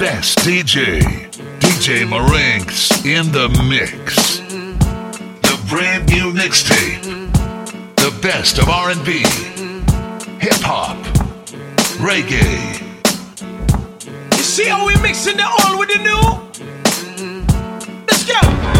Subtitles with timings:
[0.00, 1.02] best DJ,
[1.60, 4.38] DJ Marinks in the mix.
[5.42, 7.02] The brand new mixtape,
[7.96, 9.18] the best of R&B,
[10.40, 10.96] hip hop,
[12.00, 12.80] reggae.
[14.38, 16.40] You see how we mixing the old with the new?
[18.08, 18.79] Let's go.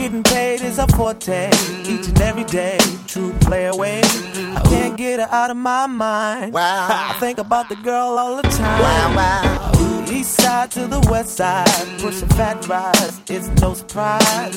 [0.00, 1.50] Getting paid is a forte,
[1.84, 2.78] each and every day.
[3.06, 4.00] True play away.
[4.02, 6.54] I can't get her out of my mind.
[6.54, 6.88] Wow.
[7.10, 8.80] I think about the girl all the time.
[8.80, 10.06] Wow, wow.
[10.10, 11.68] East side to the west side,
[11.98, 14.54] pushing fat rides, it's no surprise.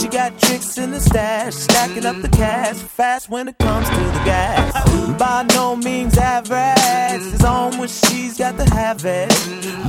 [0.00, 3.94] She got tricks in the stash, stacking up the cash, fast when it comes to
[3.96, 4.72] the gas.
[5.18, 9.28] By no means average, it's on when she's got to have it.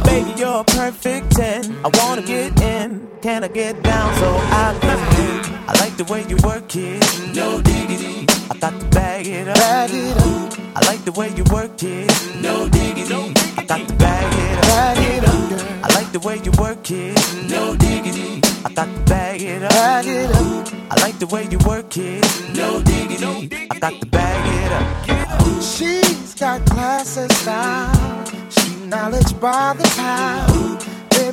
[0.03, 1.77] Baby, you're a perfect 10.
[1.83, 4.96] I wanna get in, can I get down so I can?
[5.69, 8.25] I like the way you work it, no diggity.
[8.49, 9.55] I got to bag it up.
[9.55, 12.09] Bag it up, I like the way you work it,
[12.41, 13.33] no diggity.
[13.57, 14.63] I got to bag it up.
[14.63, 15.83] bag it up.
[15.83, 17.15] I like the way you work it,
[17.49, 18.41] no diggity.
[18.65, 19.71] I got to bag it up.
[19.71, 22.23] Bag it up, I like the way you work it,
[22.55, 23.67] no diggity.
[23.71, 25.61] I got to bag it up.
[25.61, 28.25] she's got class and style.
[28.49, 30.96] She knowledge by the pound.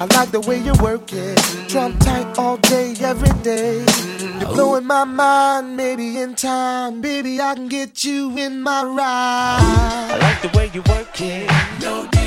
[0.00, 1.36] I like the way you work it,
[1.68, 3.80] trump tight all day, every day.
[4.40, 4.54] You're oh.
[4.54, 10.08] blowing my mind, maybe in time, baby I can get you in my ride.
[10.10, 11.50] I like the way you work it,
[11.82, 12.19] no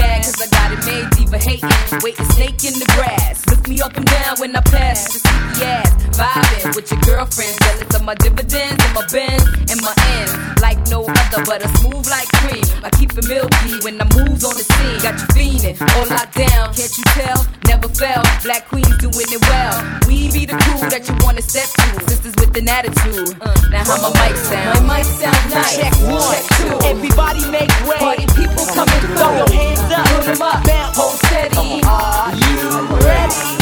[0.00, 1.10] be mad, cause I got it made.
[1.16, 3.46] Diva hating, waiting snake in the grass.
[3.48, 5.90] Look me up and down when I pass the sneaky ass.
[6.16, 10.32] Vibing with your girlfriend, jealous of my dividends and my bends and my ends.
[10.60, 12.64] Like no other, but a smooth like cream.
[12.84, 15.00] I keep it milky when I move on the scene.
[15.00, 17.46] Got you fiending, all locked down, can't you tell?
[17.66, 19.76] Never fell, black queens doing it well.
[20.06, 23.38] We be the crew that you wanna step to, sisters with an attitude.
[23.70, 24.86] Now how my mic sound?
[24.86, 25.76] My mic sound nice.
[25.76, 26.74] Check one, check two.
[26.90, 27.98] Everybody make way.
[27.98, 29.16] Party people coming through.
[29.16, 30.06] Throw your hands up.
[30.06, 30.96] Put 'em up, Bounce.
[30.96, 31.82] hold steady.
[31.84, 33.56] Are you ready?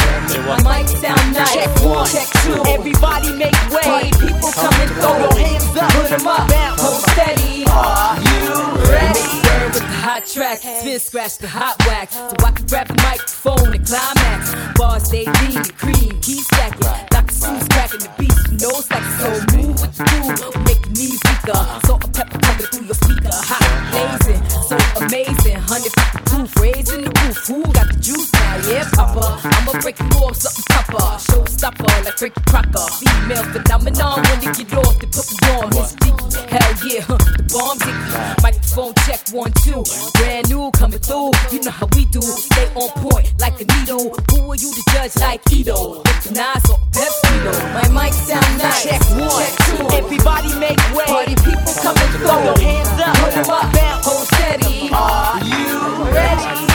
[0.63, 1.53] Mic sound nice.
[1.53, 2.63] Check one, check two.
[2.67, 3.81] Everybody make way.
[3.83, 5.91] Party people coming Throw your hands up.
[5.93, 7.65] Put 'em up, hold steady.
[7.69, 8.53] Are you
[8.91, 9.27] ready?
[9.73, 12.15] With the hot track, spin scratch the hot wax.
[12.15, 14.55] So I can grab the microphone and climax.
[14.75, 17.08] Bars stay lean, the cream, keep stacking.
[17.39, 21.21] Seuss cracking the beat, you know it's so move with the groove, make the knees
[21.23, 21.61] weaker.
[21.87, 23.63] Salt-N-Pepa coming through your speaker, hot
[23.95, 25.55] blazing, so amazing.
[25.55, 27.37] 150 proof, raising the roof.
[27.47, 28.67] Who got the juice now?
[28.67, 29.39] Yeah, Papa.
[29.47, 30.99] I'ma break you off something tougher.
[31.31, 32.87] Showstopper like Frankie Crocker.
[32.99, 35.69] Female phenomenon when they get off, they put me on.
[35.71, 38.03] Miss Dicky, hell yeah, huh, the bomb Dicky.
[38.43, 39.79] Microphone check one two,
[40.19, 41.31] brand new coming through.
[41.55, 44.11] You know how we do, stay on point like a needle.
[44.27, 46.03] Who are you to judge like Ito?
[46.35, 47.28] Nice or Pepsi?
[47.73, 48.83] My mic sound nice.
[48.83, 49.29] Check one.
[49.29, 49.85] check two.
[49.97, 51.05] Everybody make way.
[51.05, 52.27] Party people coming through.
[52.27, 53.15] Throw your hands up.
[53.17, 54.05] Put 'em up, Bounce.
[54.05, 54.89] hold steady.
[54.93, 55.79] Are you
[56.11, 56.65] ready?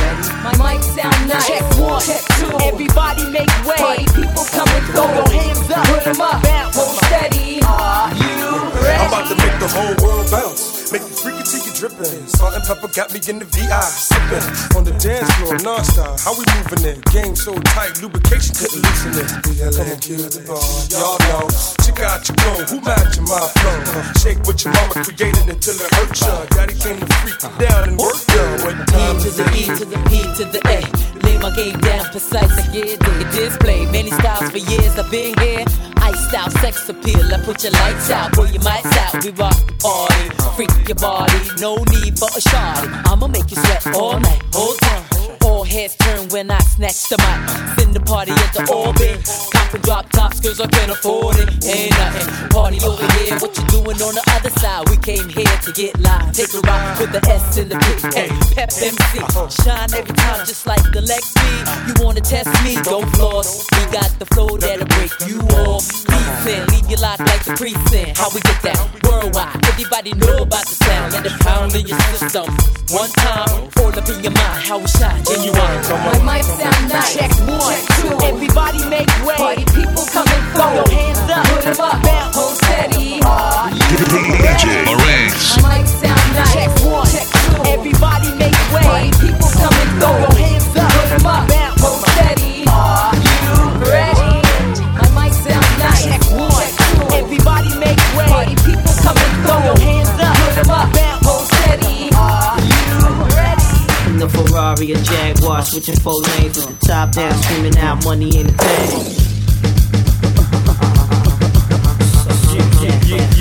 [0.47, 1.47] My mic sound nice.
[1.49, 2.01] Check one.
[2.01, 2.51] check two.
[2.71, 3.77] Everybody make way.
[3.77, 4.95] Party people coming through.
[4.95, 5.85] Throw your hands up.
[5.87, 6.77] Put 'em up, Bounce.
[6.77, 7.61] hold steady.
[7.67, 8.43] Are you
[8.85, 9.03] ready?
[9.03, 10.74] I'm about to make the whole world bounce.
[10.95, 12.23] Make the freaky till you drippin'.
[12.39, 14.79] Salt-N-Pepa got me in the VI sippin'.
[14.79, 16.23] On the dance floor, non-stop.
[16.23, 17.03] How we moving it?
[17.11, 19.27] Game so tight, lubrication couldn't loosen it.
[19.43, 20.63] BLM kill the bar.
[20.95, 21.51] Y'all know.
[21.83, 22.63] Check out your glow.
[22.71, 23.75] Who matching my flow?
[23.75, 24.23] Uh-huh.
[24.23, 26.47] Shake what your mama created until it hurt ya.
[26.55, 28.45] Daddy came to freak you down and work ya.
[28.63, 29.45] What E time to the?
[29.51, 30.79] E to the P to the A.
[31.27, 33.83] Lay my game down precise and get the display.
[33.91, 35.67] Many styles for years I've been here.
[36.05, 37.25] Ice style, sex appeal.
[37.33, 39.25] I put your lights out, pull your mics out.
[39.25, 40.25] We rock the party,
[40.55, 41.35] freak your body.
[41.61, 42.89] No need for a shawty.
[43.11, 45.05] I'ma make you sweat all night, whole time.
[45.45, 47.79] All heads turn when I snatch the mic.
[47.79, 49.25] Send the party into orbit.
[49.53, 51.49] Cop and drop tops, cause I can't afford it.
[51.67, 52.49] Ain't nothing.
[52.49, 53.39] Party over here.
[53.39, 54.89] What you doing on the other side?
[54.89, 56.33] We came here to get live.
[56.33, 57.87] Take a ride with the S in the P.
[58.17, 59.21] Hey, Pep MC.
[59.63, 61.41] Shine every time just like the Lex B.
[61.89, 62.77] You wanna test me?
[62.83, 63.67] Don't floss.
[63.73, 65.85] We got the flow that'll break you off.
[65.85, 68.19] Decent, leave you locked like the precinct.
[68.19, 68.79] How we get that?
[69.05, 69.61] Worldwide.
[69.69, 71.13] Everybody know about the sound.
[71.13, 72.49] Let it pound in your system.
[72.91, 74.61] One time, all up in your mind.
[74.65, 75.61] How we shine, genuine.
[76.25, 77.15] My mic sound nice.
[77.15, 77.61] Check one.
[77.61, 78.17] Check two.
[78.33, 79.37] Everybody make way.
[79.37, 80.63] Party people coming through.
[80.63, 81.45] Throw your hands up.
[81.53, 82.03] Put 'em up.
[82.03, 82.37] Bounce.
[82.37, 83.84] Hold steady.
[83.97, 85.57] DJ Marinks.
[85.63, 86.53] Mic sound nice.
[86.53, 87.07] Check one.
[87.07, 87.63] Check two.
[87.71, 88.83] Everybody make way.
[88.83, 90.91] Party people coming Throw your hands up.
[90.91, 91.49] Put 'em up.
[91.49, 91.81] Bounce.
[91.81, 92.65] Hold steady.
[92.67, 93.55] Are you
[93.87, 94.43] ready?
[94.99, 96.05] My mic sound nice.
[96.05, 96.51] Check one.
[96.51, 97.15] two.
[97.15, 98.27] Everybody make way.
[98.27, 100.35] Party people coming Throw your hands up.
[100.43, 100.93] Put 'em up.
[100.93, 101.27] Bounce.
[101.27, 102.11] Hold steady.
[102.17, 102.83] Are you
[103.39, 104.11] ready?
[104.11, 108.39] In the Ferrari, a Jaguar, switching four lanes with the top down, screaming out money
[108.39, 109.34] ain't a thing.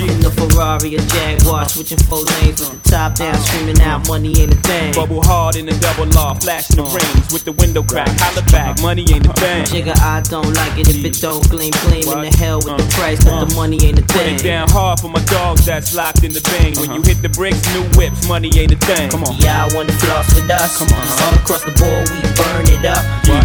[0.04, 4.36] In the Ferrari or Jaguar, switching four lanes with the top down, screaming out money
[4.36, 4.92] ain't a thing.
[4.92, 8.12] Bubble hard in the double law, flashing the rings with the window crack.
[8.20, 9.64] Holla back, money ain't a thing.
[9.64, 12.86] Jigga, I don't like it if it don't gleam, gleam in the hell with the
[12.92, 13.56] price, but the uh-huh.
[13.56, 14.36] money ain't a Put thing.
[14.36, 16.76] it down hard for my dogs that's locked in the bang.
[16.76, 17.08] When you uh-huh.
[17.08, 19.08] hit the bricks, new whips, money ain't a thing.
[19.08, 19.40] Come on.
[19.40, 20.78] Yeah, I want to floss with us.
[20.78, 21.24] Come on, uh-huh.
[21.24, 23.00] all across the board, we burn it up.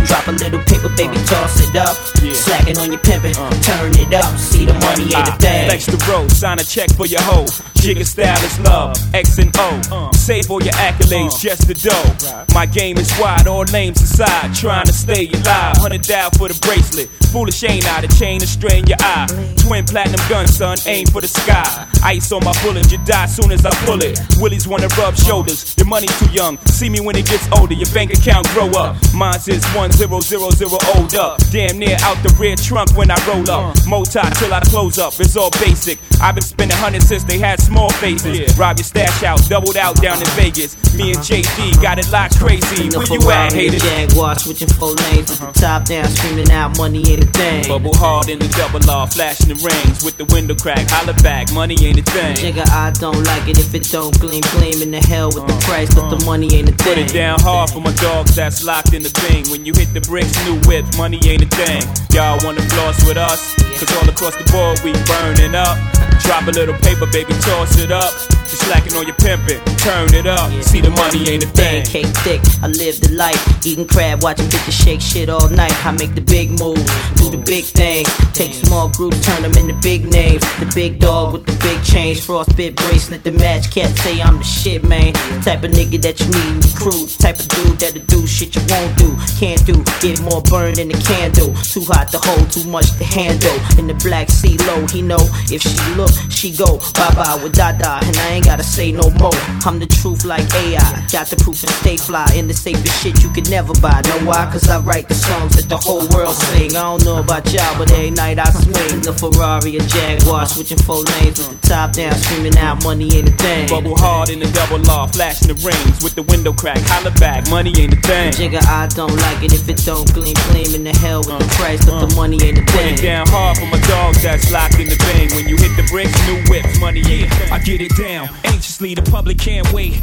[0.05, 1.95] Drop a little paper, baby, toss it up.
[2.35, 4.37] Slacking on your pimpin', turn it up.
[4.37, 5.67] See the money ain't a ah, thing.
[5.69, 7.45] Flex the road, sign a check for your hoe.
[7.79, 10.11] Jigga style is love, X and O.
[10.13, 11.39] Save all your accolades, uh.
[11.39, 12.45] just the dough.
[12.53, 14.53] My game is wide, all names aside.
[14.53, 17.07] Trying to stay alive, hundred down for the bracelet.
[17.31, 19.27] Foolish ain't I, the chain to strain your eye.
[19.57, 21.87] Twin platinum gun, son, aim for the sky.
[22.03, 24.19] Ice on my bullet, you die soon as I pull it.
[24.37, 26.57] Willies wanna rub shoulders, your money too young.
[26.65, 28.97] See me when it gets older, your bank account grow up.
[29.15, 31.39] Mine's is one zero zero zero old up.
[31.49, 33.77] Damn near out the rear trunk when I roll up.
[33.77, 33.87] Uh.
[33.87, 35.97] Moti till I close up, it's all basic.
[36.19, 38.57] I've been spending hundreds since they had small faces.
[38.57, 40.73] Rob your stash out, doubled out down in Vegas.
[40.97, 41.37] Me and uh-huh.
[41.37, 42.89] JD got it locked crazy.
[42.89, 43.83] Where you at, haters?
[43.83, 45.53] Jaguar, switching four lanes the uh-huh.
[45.53, 47.67] top down, screaming out money ain't a thing.
[47.67, 50.89] Bubble hard in the double law, flashing the rings with the window crack.
[50.89, 52.35] Holla back, money ain't a thing.
[52.35, 55.53] Jigga, I don't like it if it don't gleam, gleam in the hell with the
[55.53, 55.69] uh-huh.
[55.69, 56.95] price, but the money ain't a thing.
[56.95, 59.45] Put it down hard for my dogs that's locked in the bing.
[59.51, 61.85] When you hit the bricks, new whips, money ain't a thing.
[62.11, 63.53] Y'all wanna floss with us?
[63.77, 65.77] Cause all across the board we burning up.
[66.19, 68.38] Drop a little paper, baby, toss it up.
[68.49, 70.49] You slacking on your pimpin', turn it up.
[70.63, 71.85] See the money ain't a thing.
[71.85, 73.37] Cake thick, I live the life.
[73.63, 75.73] Eating crab, watching bitches shake shit all night.
[75.85, 76.81] I make the big move,
[77.13, 78.05] do the big thing.
[78.33, 80.41] Take small groups, turn them into big names.
[80.57, 83.69] The big dog with the big change, frostbit bracelet, the match.
[83.69, 85.13] Can't say I'm the shit, man.
[85.45, 87.05] Type of nigga that you need in the crew.
[87.21, 89.13] Type of dude that'll do shit you won't do.
[89.37, 91.53] Can't do, get more burned than a candle.
[91.69, 93.53] Too hot to hold, too much to handle.
[93.77, 95.21] In the black sea low, he know
[95.53, 99.09] if she look, she go bye bye with Dada, and I ain't gotta say no
[99.19, 99.33] more.
[99.65, 102.27] I'm the truth like AI, got the proof and stay fly.
[102.35, 104.01] In the safest shit you could never buy.
[104.05, 104.49] Know why?
[104.51, 106.75] Cause I write the songs that the whole world sing.
[106.75, 109.01] I don't know about y'all, but every night I swing.
[109.01, 113.29] The Ferrari or Jaguar, switching four lanes with the top down, screaming out money ain't
[113.29, 113.67] a thing.
[113.69, 116.79] Bubble hard in the double law, flashing the rings with the window crack.
[116.85, 118.31] Holla back, money ain't a thing.
[118.33, 121.45] Jigga, I don't like it if it don't gleam, gleam in the hell with the
[121.45, 122.15] uh, price, but the uh.
[122.15, 122.93] money ain't a Put thing.
[122.95, 125.29] it down hard for my dog that's locked in the bang.
[125.35, 127.51] When you hit the bricks, new whips, money ain't a thing.
[127.51, 130.01] I get it down anxiously, the public can't wait.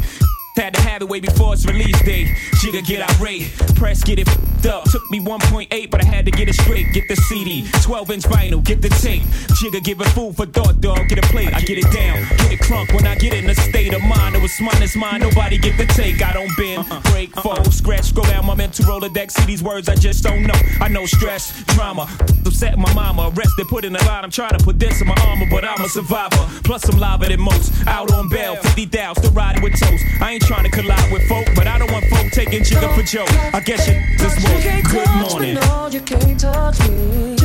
[0.55, 2.27] Had to have it way before its release date.
[2.55, 4.27] Jigga get irate, press get it
[4.57, 4.83] fed up.
[4.85, 6.91] Took me 1.8, but I had to get it straight.
[6.93, 9.23] Get the CD, 12 inch vinyl, get the tape.
[9.59, 11.09] Jigga give it food for thought, dog.
[11.09, 12.93] Get a plate, I get it down, get it crunk.
[12.93, 15.21] When I get in a state of mind, it was mine, it's mine.
[15.21, 16.21] Nobody get the take.
[16.21, 17.11] I don't bend, uh-huh.
[17.11, 17.55] break, uh-huh.
[17.55, 19.31] fold, scratch, go down my mental Rolodex.
[19.31, 20.59] See these words I just don't know.
[20.79, 22.07] I know stress, drama,
[22.45, 24.23] upset my mama, arrested, put in a line.
[24.23, 26.37] I'm trying to put this in my armor, but I'm a survivor.
[26.63, 27.73] Plus I'm liver than most.
[27.87, 30.03] Out on bail, 50 down, still riding with toast.
[30.21, 33.03] I ain't trying to collide with folk, but I don't want folk taking jigga for
[33.03, 33.31] joke.
[33.53, 34.63] I guess you just You woke.
[34.63, 35.55] can't Good touch morning.
[35.55, 37.35] Me, no, you can't touch me.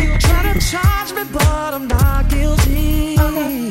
[0.00, 3.16] You try to charge me, but I'm not guilty.
[3.18, 3.70] I've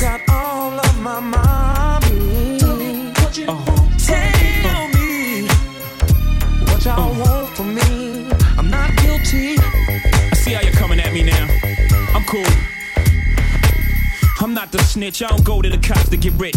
[0.00, 2.58] got all of my mommy.
[3.46, 3.64] Oh.
[3.98, 5.46] Tell me
[6.66, 7.20] what y'all oh.
[7.20, 8.26] want from me.
[8.58, 9.56] I'm not guilty.
[9.58, 11.46] I see how you're coming at me now.
[12.14, 12.46] I'm cool.
[14.40, 15.22] I'm not the snitch.
[15.22, 16.56] I don't go to the cops to get rich.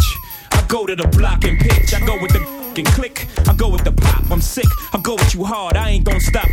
[0.52, 1.94] I go to the block and pitch.
[1.94, 3.28] I go with the and click.
[3.48, 4.30] I go with the pop.
[4.32, 4.68] I'm sick.
[4.94, 5.76] I go with you hard.
[5.78, 6.48] I ain't gonna stop.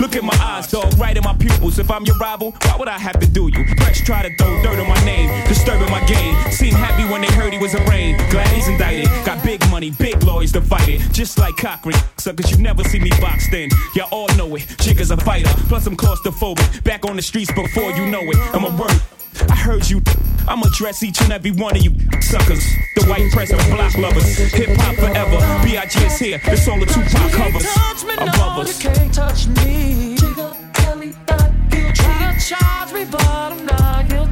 [0.00, 0.92] Look at my eyes, dog.
[0.98, 1.78] Right in my pupils.
[1.78, 3.64] If I'm your rival, why would I have to do you?
[3.76, 6.34] Press try to throw dirt on my name, disturbing my game.
[6.50, 8.18] Seemed happy when they heard he was arraigned.
[8.30, 9.08] Glad he's indicted.
[9.24, 11.00] Got big money, big lawyers to fight it.
[11.12, 13.70] Just like Cochran, suckers, you never see me boxed in.
[13.94, 14.66] Y'all all know it.
[14.80, 15.50] Chick is a fighter.
[15.68, 16.84] Plus I'm claustrophobic.
[16.84, 18.38] Back on the streets before you know it.
[18.54, 19.00] I'm a word.
[19.48, 20.02] I heard you.
[20.46, 22.64] I'ma dress each and every one of you suckers.
[22.96, 24.36] The white press of block lovers.
[24.52, 25.38] Hip hop forever.
[25.64, 25.98] B.I.G.
[26.04, 26.40] is here.
[26.44, 27.62] It's all the Tupac covers.
[27.64, 28.82] touch me, Above no, us.
[28.84, 30.12] you can't touch me.
[30.14, 34.23] You try to charge me, but I'm not guilty.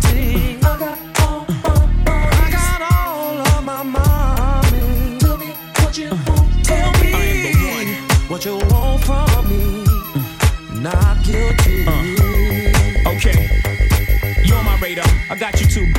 [15.33, 15.91] I got you too.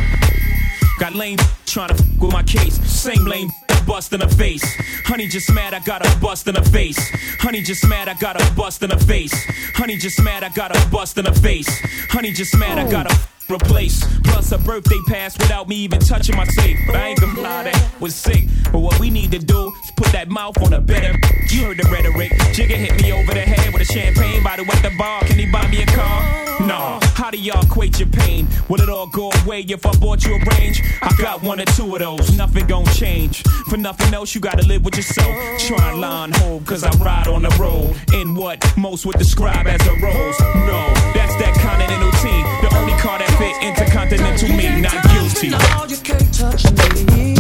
[1.00, 2.76] Got lame trying to f with my case.
[2.88, 3.50] Same lame
[3.88, 4.64] bust in her face.
[5.08, 7.00] Honey just mad I got a bust in her face.
[7.40, 9.34] Honey just mad I got a bust in her face.
[9.74, 11.68] Honey just mad I got a bust in her face.
[12.12, 13.18] Honey just mad I got a
[13.52, 14.06] replace.
[14.22, 16.46] Plus a birthday pass without me even touching my.
[16.86, 18.46] But I ain't gonna lie, that was sick.
[18.72, 21.18] But what we need to do is put that mouth on a better.
[21.50, 22.34] You heard the rhetoric.
[22.54, 25.22] Jigga hit me over the head with a champagne bottle at the bar.
[25.22, 26.53] Can he buy me a car?
[26.68, 27.00] No.
[27.16, 28.48] How do y'all equate your pain?
[28.70, 30.82] Will it all go away if I bought you a range?
[31.02, 32.38] I got one or two of those.
[32.38, 33.44] Nothing gon' change.
[33.70, 35.28] For nothing else, you gotta live with yourself.
[35.60, 37.96] Try and line hold, cause I ride on the road.
[38.14, 40.40] In what most would describe as a rose.
[40.40, 40.80] No,
[41.14, 42.44] that's that continental team.
[42.62, 45.50] The only car that fit intercontinental me, not guilty.
[45.50, 47.36] No, you can't touch me.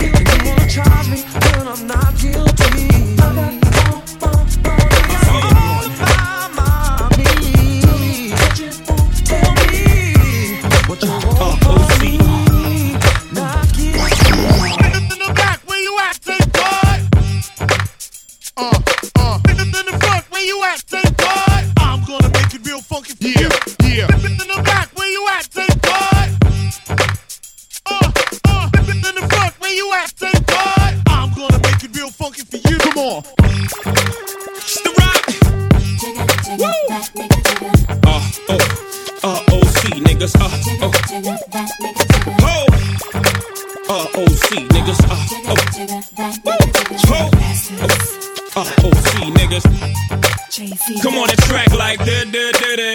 [0.00, 1.22] And you wanna charge me
[1.56, 2.49] when I'm not guilty.
[23.02, 23.48] Funky you.
[23.82, 26.36] Yeah, In the back, where you at, say boy?
[27.86, 28.12] Uh,
[28.48, 28.70] uh.
[28.90, 31.02] In the front, where you at, say boy?
[31.08, 32.78] I'm gonna make it real funky for you.
[32.78, 33.22] Come on.
[34.56, 35.26] It's the rock.
[36.58, 36.72] Woo!
[38.06, 38.58] Uh, oh,
[39.24, 40.50] uh, OC niggas, uh,
[40.82, 40.92] oh,
[42.40, 42.54] ho,
[43.88, 45.16] uh, OC niggas, uh,
[45.46, 45.56] oh,
[46.44, 46.59] ho,
[50.98, 52.94] Come on the track like da da da da,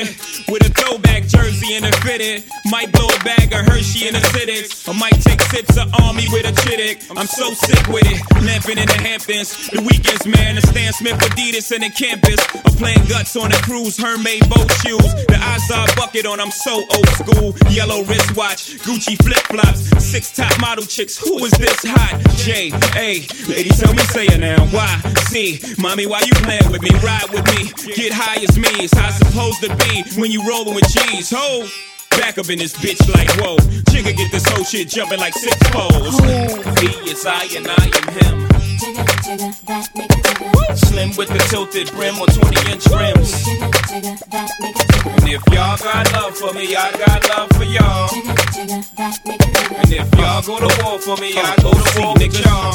[0.52, 2.44] with a throwback jersey and a fitted.
[2.70, 4.88] Might blow a bag of Hershey in the cities.
[4.88, 7.06] I might take sips of Army with a chittick.
[7.16, 8.20] I'm so sick with it.
[8.44, 9.70] Lamping in the Hamptons.
[9.70, 10.56] The weekends, man.
[10.56, 12.40] The Stan Smith Adidas and the campus.
[12.66, 13.98] I'm playing guts on a cruise.
[13.98, 15.14] Hermaid boat shoes.
[15.28, 16.40] The Izod bucket on.
[16.40, 17.56] I'm so old school.
[17.70, 18.78] Yellow wristwatch.
[18.86, 19.90] Gucci flip flops.
[20.04, 21.18] Six top model chicks.
[21.18, 22.22] Who is this hot?
[22.38, 23.26] J A.
[23.50, 24.66] Lady, tell me, say it now.
[24.68, 24.88] Why?
[25.30, 25.60] C.
[25.80, 26.92] Mommy, why you playing with me?
[27.04, 27.72] Ride with me.
[27.96, 28.70] Get high as me.
[28.86, 31.32] It's how it's supposed to be when you rolling with cheese.
[31.36, 31.68] Ho.
[32.12, 33.58] Back up in this bitch like whoa.
[33.92, 36.18] Chigga get this whole shit jumping like six poles.
[36.80, 38.65] He is I and I am him.
[40.76, 43.48] Slim with the tilted brim or 20 inch rims.
[43.92, 48.10] And if y'all got love for me, I got love for y'all.
[49.78, 52.74] And if y'all go to war for me, I go to war with y'all.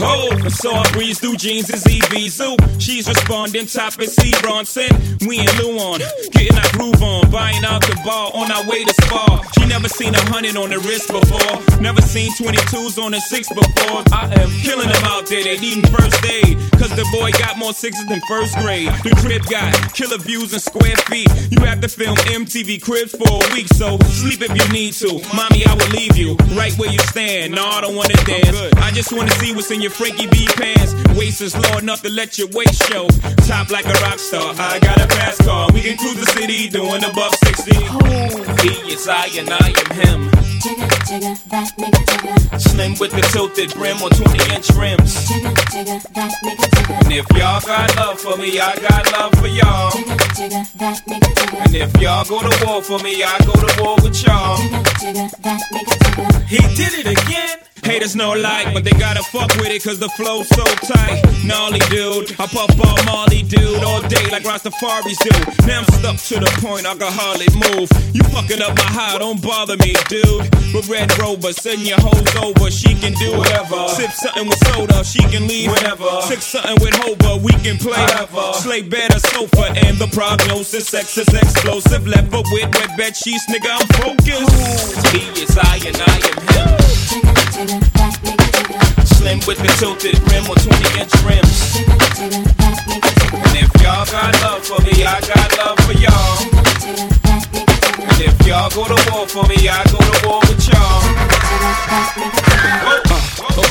[0.00, 2.56] Oh, so I breeze through jeans is Evisu.
[2.80, 4.88] She's responding, top is C Bronson.
[5.26, 6.00] We in Luon,
[6.32, 9.42] getting our groove on, buying out the bar on our way to spa.
[9.56, 13.48] She never seen a hundred on the wrist before, never seen 22s on the six
[13.48, 14.02] before.
[14.14, 16.56] I am killing them out there, they needin' first aid.
[16.78, 18.86] Cause the boy got more sixes than first grade.
[19.02, 21.26] The crib got killer views and square feet.
[21.50, 25.18] You have to film MTV cribs for a week, so sleep if you need to.
[25.34, 27.54] Mommy, I will leave you right where you stand.
[27.54, 28.54] No, I don't wanna dance.
[28.76, 30.94] I just wanna see what's in your Frankie B pants.
[31.18, 33.08] Waist is low enough to let your waist show.
[33.48, 34.54] Top like a rock star.
[34.58, 35.68] I got a fast car.
[35.74, 37.74] We can cruise the city doing above 60.
[38.62, 40.34] He is I and I am him.
[42.58, 45.30] Slim with the tilted brim or 20 inch rims.
[45.32, 49.92] And if y'all got love for me, I got love for y'all.
[51.64, 54.58] And if y'all go to war for me, I go to war with y'all.
[56.46, 57.58] He did it again.
[57.84, 61.20] Haters no like, but they gotta fuck with it cause the flow's so tight.
[61.44, 65.30] Gnarly dude, I puff all Molly dude all day like Rastafari's do.
[65.66, 67.92] Now I'm stuck to the point I can hardly move.
[68.16, 70.48] You fucking up my high, don't bother me, dude.
[70.72, 73.86] With Red Rover, send your hoes over, she can do whatever.
[73.92, 76.08] Sip something with soda, she can leave whenever.
[76.24, 78.00] Sip something with Hoba, we can play.
[78.64, 82.06] Slay better sofa, and the prognosis, sex is explosive.
[82.06, 85.12] Left foot with wet bed sheets, nigga, I'm focused.
[85.12, 87.43] He is I and I am him.
[87.54, 91.78] Slim with the tilted rim or 20 inch rims.
[93.30, 96.42] And if y'all got love for me, I got love for y'all.
[98.02, 100.98] And if y'all go to war for me, I go to war with y'all.
[102.82, 103.22] Uh, uh,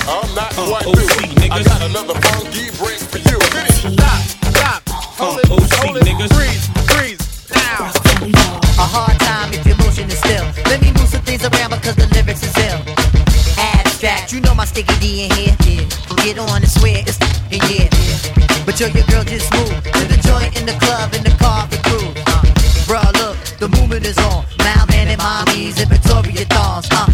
[0.07, 1.51] I'm not uh, quite through.
[1.51, 3.35] I got another funky break for you.
[3.83, 4.23] Stop,
[4.55, 4.79] stop.
[5.19, 6.03] Hold it, hold it.
[6.07, 6.31] niggas.
[6.31, 7.19] Freeze, freeze.
[7.51, 7.91] Now.
[8.79, 10.45] A hard time if your motion is still.
[10.71, 11.02] Let me move
[14.23, 15.88] Abstract, you know my sticky D in here.
[16.23, 17.19] Get on and swear it's
[17.51, 17.89] in yeah.
[18.65, 21.67] But yo, your girl just moved to the joint in the club in the car
[21.67, 22.15] for groove.
[22.27, 22.43] Uh,
[22.88, 24.45] bruh, look, the movement is on.
[24.63, 26.88] Malman and mommies and Victoria dolls.
[26.91, 27.12] Uh,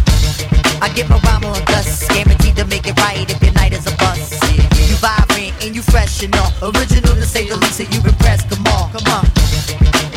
[0.82, 3.88] I get my rhyme on dust, guaranteed to make it right if your night is
[3.88, 4.38] a bust.
[4.46, 4.70] Yeah.
[4.86, 6.54] You vibrant and you fresh and all.
[6.62, 8.50] Original to say the least, and you impressed.
[8.50, 9.26] Come on, come on.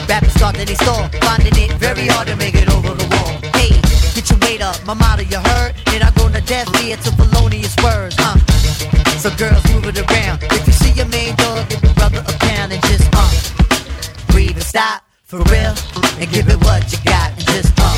[0.09, 3.33] Rappers start that they store, finding it very hard to make it over the wall.
[3.57, 3.73] Hey,
[4.13, 5.82] get your weight up, my motto you heard.
[6.53, 8.37] Ear to felonious words, huh?
[9.17, 10.43] So girls move it around.
[10.53, 13.33] If you see your main dog, give your brother a pound and just uh
[14.29, 15.73] breathe and stop for real.
[16.21, 17.97] and give it what you got, and just uh,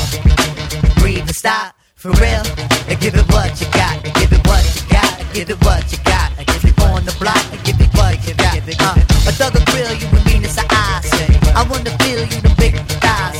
[1.01, 2.43] breathe and stop for real,
[2.87, 5.59] and give it what you got, and give it what you got, and give it
[5.65, 8.55] what you got, and give it on the block, and give it what you got.
[8.55, 8.95] Uh,
[9.27, 11.11] a thug will grill you with meanness of eyes.
[11.51, 13.35] I wanna feel you the big thighs.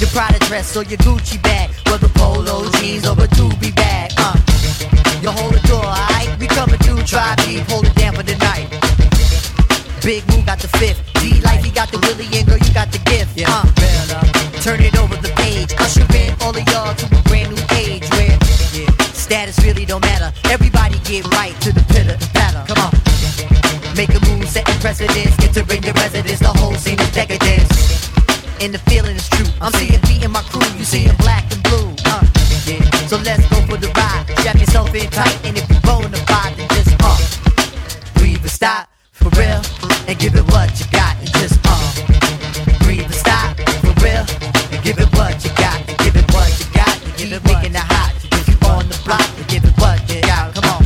[0.00, 4.10] Your Prada dress or your Gucci bag, whether polo jeans or a doobie bag.
[4.16, 4.34] Uh,
[5.24, 6.28] you hold the door, alright?
[6.38, 8.68] We coming through, try deep, hold it down for the night.
[10.04, 11.00] Big Moo got the fifth.
[11.16, 13.32] D Life, he got the Willie, and girl, you got the gift.
[13.40, 13.64] Uh,
[14.60, 15.72] turn it over the page.
[15.80, 18.36] Usher in all of y'all to a brand new age where
[19.16, 20.28] status really don't matter.
[20.52, 22.60] Everybody get right to the pitter patter.
[22.68, 22.92] Come on.
[23.96, 25.32] Make a move, setting precedence.
[25.40, 28.12] Entering your residence, the whole scene is decadence.
[28.60, 29.48] And the feeling is true.
[29.64, 31.88] I'm seeing me and my crew, you seeing black and blue.
[32.04, 32.20] Uh,
[32.68, 32.84] yeah.
[33.08, 33.53] So let's
[34.94, 37.18] Strap tight, and if you bona fide, then just uh,
[38.14, 39.60] breathe and stop for real,
[40.06, 44.84] and give it what you got, and just uh, breathe and stop for real, and
[44.84, 47.82] give it what you got, and give it what you got, and keep making it
[47.90, 48.14] hot.
[48.22, 50.54] If you on the block, and give it what you got.
[50.54, 50.84] Come on,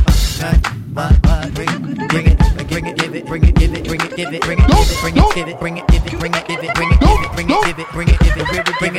[0.97, 4.01] what, what, bring it, bring it, bring it, give it, bring it, give it, bring
[4.01, 6.19] it, give it, bring it, give it, bring it, give it, bring it, give it,
[6.19, 8.28] bring it, give it, bring it, give it, bring it, give it, bring it,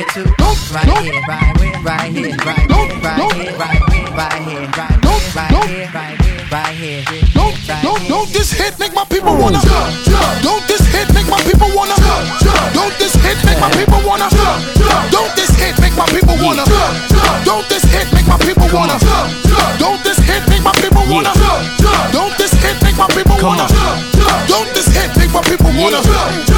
[0.00, 0.50] it, where we bring it to?
[0.72, 5.66] Right here, right here, right here, right here, right here, right here, right here, right
[5.68, 7.04] here, right here, right here.
[7.34, 9.60] Don't, don't, don't this hit make my people wanna
[10.42, 11.94] Don't this hit make my people wanna
[12.74, 14.26] Don't this hit make my people wanna
[15.12, 16.64] Don't this hit make my people wanna
[17.44, 18.94] Don't this hit make my people wanna
[19.78, 21.32] Don't this hit make my people wanna
[22.12, 23.66] Don't this hit make my people wanna
[24.48, 26.49] Don't this hit make my people wanna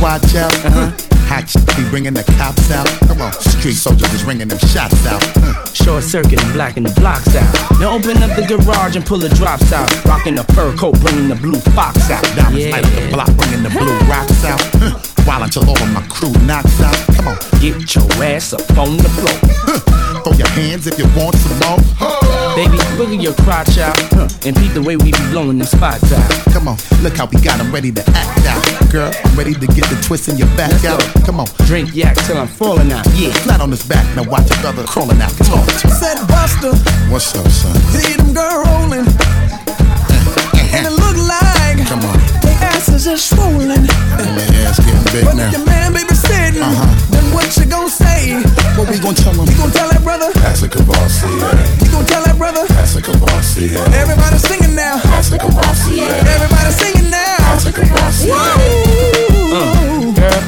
[0.00, 0.52] watch out.
[0.64, 0.90] Uh-huh.
[1.28, 2.88] Hot shit be bringing the cops out.
[3.06, 5.20] Come on, street soldiers is ringing them shots out.
[5.36, 5.52] Uh.
[5.74, 7.48] Short circuit and blacking the blocks out.
[7.78, 9.88] Now open up the garage and pull the drops out.
[10.06, 12.22] Rocking the fur coat, bringing the blue fox out.
[12.34, 12.72] Diamonds Yeah.
[12.72, 14.62] light up the block, bringing the blue rocks out.
[14.80, 14.98] Uh.
[15.28, 16.96] While until all of my crew knocks out.
[17.16, 19.36] Come on, Get your ass up on the floor.
[20.24, 22.27] throw your hands if you want some more.
[22.58, 23.94] Baby, boogie your crotch out.
[24.10, 24.26] Huh.
[24.44, 26.28] And peep the way we be blowing them spots out.
[26.52, 28.90] Come on, look how we got got 'em ready to act out.
[28.90, 30.98] Girl, I'm ready to get the twist in your back Let's out.
[30.98, 31.20] go.
[31.26, 33.06] Come on, Drink yak till I'm falling out.
[33.14, 33.30] Yeah.
[33.46, 35.30] flat on his back, now watch your brother crawling out.
[35.46, 35.94] Talk to him.
[36.02, 36.74] Said Buster,
[37.12, 37.76] What's up, son?
[37.94, 39.06] see them girl rolling.
[42.78, 43.70] Asses are swollen.
[43.72, 43.88] and
[44.38, 45.50] their ass getting big But now.
[45.50, 46.86] your man baby sitting, Uh-huh.
[47.10, 48.38] then what you gon' say?
[48.78, 49.46] What we gonna tell him?
[49.50, 50.30] You gon' tell that brother?
[50.34, 51.26] That's a Kavasi,
[51.82, 52.64] You gon' tell that brother?
[52.68, 54.96] That's a Kavasi, Everybody singing now.
[55.10, 55.98] That's a Kavasi,
[56.34, 57.36] Everybody singing now.
[57.50, 57.72] That's a
[58.30, 59.37] Woo!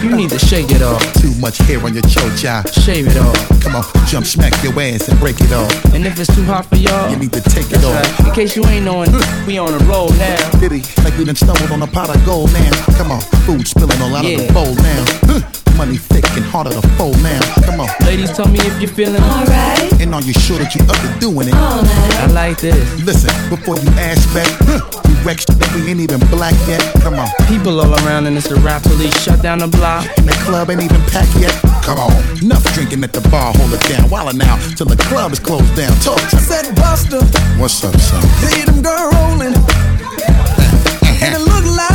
[0.03, 1.01] You need to shake it off.
[1.21, 2.65] Too much hair on your chocha.
[2.85, 3.37] Shave it off.
[3.63, 5.71] Come on, jump, smack your ass and break it off.
[5.95, 7.95] And if it's too hot for y'all, You need to take it off.
[7.95, 8.27] right.
[8.29, 9.47] In case you ain't knowing, mm.
[9.47, 10.51] we on a roll now.
[10.59, 12.71] Diddy, like we done stumbled on a pot of gold now.
[12.97, 15.05] Come on, food spilling all out of the bowl now.
[15.29, 15.69] Mm.
[15.81, 17.40] Huh, Money thick and harder to fold now.
[17.64, 19.88] Come on, Ladies, tell me if you're feeling alright.
[20.01, 21.55] and are you sure that you up to doing it?
[21.57, 22.77] I like this.
[23.03, 26.85] Listen, before you ask back, huh, you wreck shit that we ain't even black yet.
[27.01, 29.16] Come on, People all around and it's the rap police.
[29.25, 30.05] Shut down the block.
[30.19, 31.57] and the club ain't even packed yet.
[31.81, 32.12] Come on,
[32.45, 34.05] enough drinking at the bar, hold it down.
[34.11, 35.97] While now, till the club is closed down.
[36.05, 36.43] Talk to me.
[36.45, 37.25] Said Buster,
[37.57, 38.21] What's up, son?
[38.45, 39.57] see them girl rolling.
[41.25, 41.89] And it look like Come on, they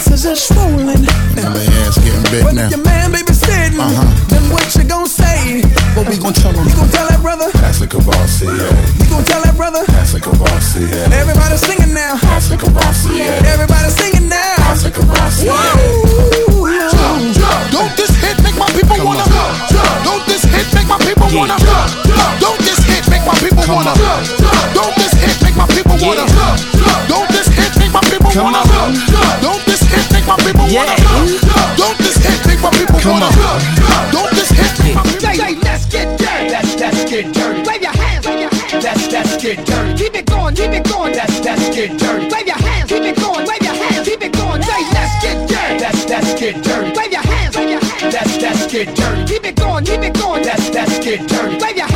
[0.00, 0.88] asses are swollen.
[0.88, 2.64] and their ass getting big But now.
[2.66, 4.04] if your man baby sitting, Uh-huh.
[4.32, 5.60] then what you gon' say?
[5.94, 6.64] What we gonna tell him?
[6.68, 7.48] You gon' tell that brother?
[7.60, 9.84] That's a Kavasi, You gon' tell that brother?
[9.92, 12.16] That's a Kavasi, Everybody singing now.
[12.16, 13.20] That's a Kavasi,
[13.52, 14.54] Everybody singing now.
[14.56, 16.70] That's a Kavasi, Woo!
[17.70, 19.24] Don't this hit make my people wanna
[20.04, 21.56] Don't this hit make my people wanna
[22.40, 23.92] Don't this hit make my people wanna
[24.74, 26.24] Don't this hit make my people wanna
[27.08, 28.94] Don't this hit make my people Come wanna on.
[28.94, 29.09] Don't
[30.50, 30.82] people Yeah.
[30.82, 34.10] wanna Don't this hit make my people Come wanna on.
[34.10, 36.50] Don't this hit make my people Say, let's get dirty.
[36.50, 37.62] Let's let's get dirty.
[37.68, 38.84] Wave your hands, wave your hands.
[38.84, 39.94] Let's let's get dirty.
[39.94, 41.12] Keep it going, keep it going.
[41.14, 42.26] Let's let's get dirty.
[42.34, 43.46] Wave your hands, keep it going.
[43.46, 44.62] Wave your hands, keep it going.
[44.62, 45.78] Say, let's get dirty.
[45.84, 46.90] Let's let's get dirty.
[46.98, 48.14] Wave your hands, wave your hands.
[48.14, 49.24] Let's let's get dirty.
[49.30, 50.42] Keep it going, keep it going.
[50.42, 51.56] Let's let's get dirty.
[51.62, 51.89] Wave your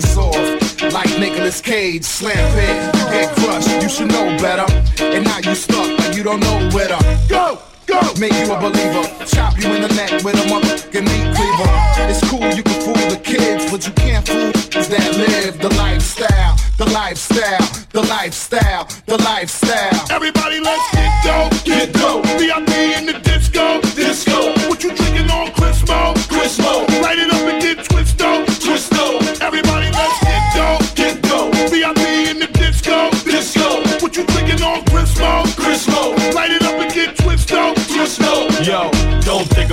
[0.00, 0.92] face off.
[0.92, 4.66] Like Nicolas Cage, slam pit, you get crushed, you should know better.
[5.02, 7.58] And now you stuck like you don't know where to go.
[7.86, 8.00] Go!
[8.20, 9.04] Make you a believer.
[9.26, 11.70] Chop you in the neck with a motherfucking meat cleaver.
[12.10, 14.52] It's cool, you can fool the kids, but you can't fool
[14.88, 20.06] that live the lifestyle, the lifestyle, the lifestyle, the lifestyle.
[20.10, 22.24] Everybody, let's get dope, get dope.
[22.38, 24.52] VIP in the disco, disco.
[24.68, 26.86] What you drinking on Crismo, Crismo?
[27.02, 27.27] Light it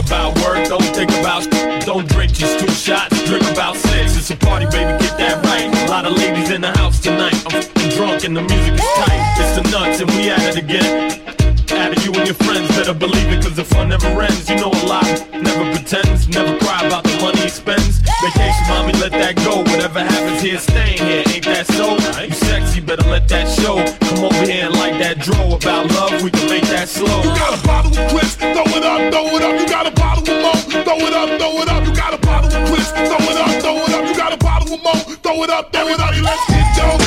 [0.06, 4.18] about work, don't think about sh- Don't drink just two shots, drink about six.
[4.18, 5.68] It's a party, baby, get that right.
[5.88, 7.36] A lot of ladies in the house tonight.
[7.48, 9.22] I'm f***ing drunk and the music is tight.
[9.40, 11.22] It's the nuts and we at it again.
[11.70, 14.50] Added you and your friends, better believe it, cause the fun never ends.
[14.50, 18.00] You know a lot, never pretends, never cry about the money he spends.
[18.24, 19.60] Vacation, mommy, let that go.
[19.60, 21.98] Whatever happens here, staying here, ain't that so?
[22.24, 23.76] You sexy, better let that show.
[24.08, 27.22] Come over here and like that draw about love, we can make that slow.
[27.22, 28.38] You got a bottle of Chris,
[29.12, 29.60] throw it up.
[29.60, 30.52] You got a bottle of Mo,
[30.84, 31.86] throw it up, throw it up.
[31.86, 34.06] You got a bottle of Chris, throw it up, throw it up.
[34.08, 36.14] You got a bottle of Mo, throw it up, throw it up.
[36.22, 37.05] Let's get dope,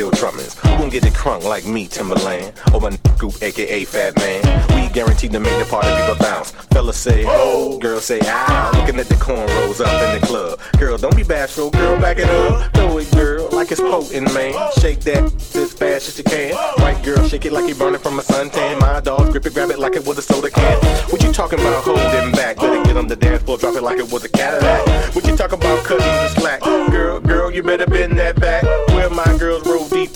[0.00, 0.54] aka Phil Trummins.
[0.60, 2.52] Who gon' get it crunk like me, Timberland?
[2.72, 4.40] Or my group, aka Fat Man.
[4.74, 6.50] We guaranteed to make the party people bounce.
[6.72, 8.70] Fellas say, oh, girls say, ah.
[8.74, 10.58] Looking at the cornrows up in the club.
[10.78, 12.72] Girl, don't be bashful, girl, back it up.
[12.74, 14.54] Throw it, girl, like it's potent, man.
[14.80, 16.54] Shake that as fast as you can.
[16.82, 18.80] White girl, shake it like you burning from a suntan.
[18.80, 20.76] My dog, grip it, grab it like it was a soda can.
[21.10, 22.56] What you talking about holding back?
[22.56, 25.14] Better get on the dance floor, drop it like it was a Cadillac.
[25.14, 26.60] What you talking about cutting the slack?
[26.62, 28.64] Girl, girl, you better bend that back.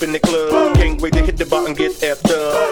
[0.04, 0.76] In the club.
[0.76, 2.18] Can't wait to hit the bar and get up.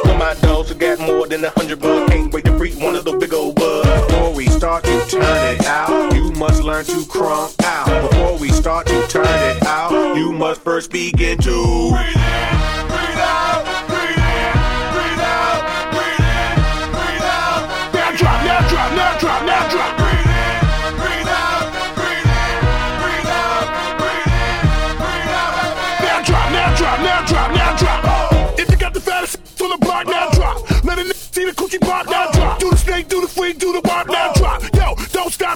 [0.05, 2.13] With my dogs who got more than a hundred bucks.
[2.13, 3.89] Can't wait to freak one of those big old buds.
[4.07, 8.11] Before we start to turn it out, you must learn to crunk out.
[8.11, 12.82] Before we start to turn it out, you must first begin to breathe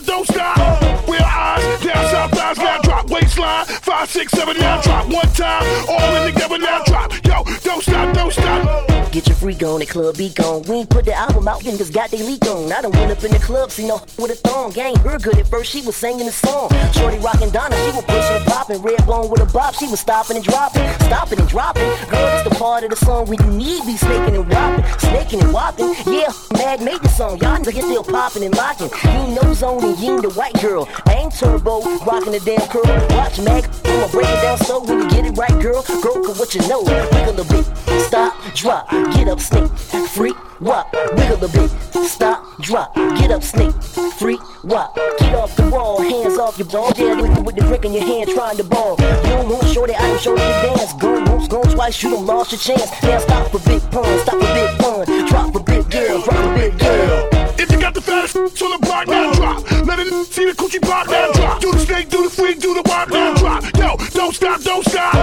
[0.00, 1.09] stop, don't stop.
[1.09, 3.11] Where eyes, down south thighs, now drop.
[3.11, 5.06] Waistline, five, six, seven, now drop.
[5.06, 7.12] One time, all in together, now drop.
[7.24, 8.86] Yo, don't stop, don't stop.
[9.16, 10.61] Get your freak on, the club be gone.
[10.64, 12.70] We ain't put the album out, niggas got they leak on.
[12.70, 14.72] I done went up in the club, see no with a thong.
[14.72, 16.68] Gang, her good at first, she was singing the song.
[16.92, 18.83] Shorty rockin' Donna, she was pushing and popping.
[18.83, 20.87] Red bone with a bop, she was stopping and dropping.
[21.09, 21.88] Stopping and dropping.
[22.12, 24.85] Girl, it's the part of the song when you need be snaking and whopping.
[24.98, 25.94] Snaking and whopping.
[26.05, 27.40] Yeah, Mag made the song.
[27.40, 28.90] Y'all niggas still popping and locking.
[29.00, 30.87] He no zone and ain't the white girl.
[31.07, 32.85] I ain't turbo, rocking the damn curl.
[33.16, 35.81] Watch Mag, I'ma break it down slow when you get it right, girl.
[36.05, 36.83] Girl, cause what you know.
[36.85, 37.64] Wiggle a bit,
[38.05, 39.70] stop, drop, get up, snake,
[40.08, 40.92] freak, wop.
[40.92, 41.70] Wiggle a bit,
[42.06, 43.74] stop, drop, get up, snake,
[44.18, 44.94] freak, wop.
[45.18, 46.92] Get off the wall, hands off your ball.
[46.96, 48.96] Yeah, with with the drink in your hand, trying to ball.
[48.98, 50.92] You don't want shorty, I don't show you dance.
[50.94, 52.90] Go once, go twice, you done lost your chance.
[53.02, 55.26] Now stop for big pun, stop for big pun.
[55.28, 57.28] Drop for big girl, drop for big girl.
[57.58, 59.70] If you got the fattest on the block, now drop.
[59.86, 61.60] Let it see the coochie pop, now drop.
[61.60, 63.64] Do the snake, do the freak, do the walk, now drop.
[63.76, 65.14] Yo, don't stop, don't stop.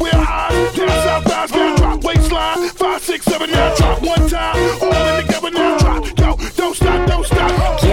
[0.00, 1.81] Where eyes, down south now drop.
[2.14, 4.02] Waistline, five, six, seven, now drop.
[4.02, 5.81] One time, all in together, now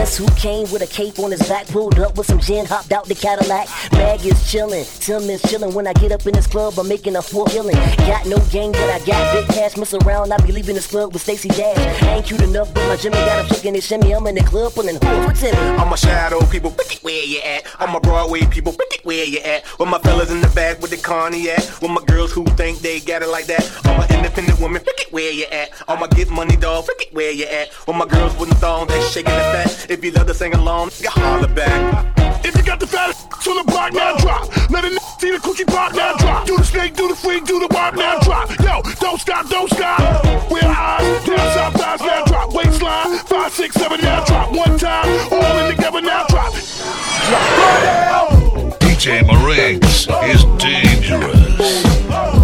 [0.10, 2.92] Guess who came with a cape on his back, pulled up with some gin, hopped
[2.92, 3.68] out the Cadillac.
[3.92, 5.72] Mag is chillin', Tim is chillin'.
[5.76, 7.76] When I get up in this club, I'm making a full killing.
[8.10, 9.78] Got no gang, but I got big cash.
[9.78, 12.02] Mess around, I be leaving this club with Stacy Dash.
[12.02, 14.16] Ain't cute enough, but my Jimmy got him in his shimmy.
[14.16, 15.28] I'm in the club pulling hoods.
[15.28, 15.56] What's in?
[15.80, 17.68] I'm a shadow people, pick it where you at.
[17.78, 19.64] I'm a Broadway people, pick it where you at.
[19.78, 21.82] With my fellas in the back with the at.
[21.84, 23.62] With my girls who think they got it like that.
[23.86, 25.70] I'm an independent woman, pick it where you at.
[25.88, 27.70] I'm a get money dog, pick it where you at.
[27.86, 29.86] With my girls with thongs, they shaking the fat.
[29.99, 32.46] If if you love to sing along, you holler back.
[32.46, 34.48] If you got the fattest on the block, now drop.
[34.70, 36.48] Let a see the cookie pop, now drop.
[36.48, 38.50] Do the snake, do the freak, do the wop, now drop.
[38.62, 40.00] Yo, don't stop, don't stop.
[40.50, 42.54] We're high, down south thighs, now drop.
[42.54, 44.54] Waistline, five, six, seven, now drop.
[44.56, 46.54] One time, all in together, now drop.
[46.56, 46.64] it.
[48.80, 52.39] DJ Maurice is dangerous.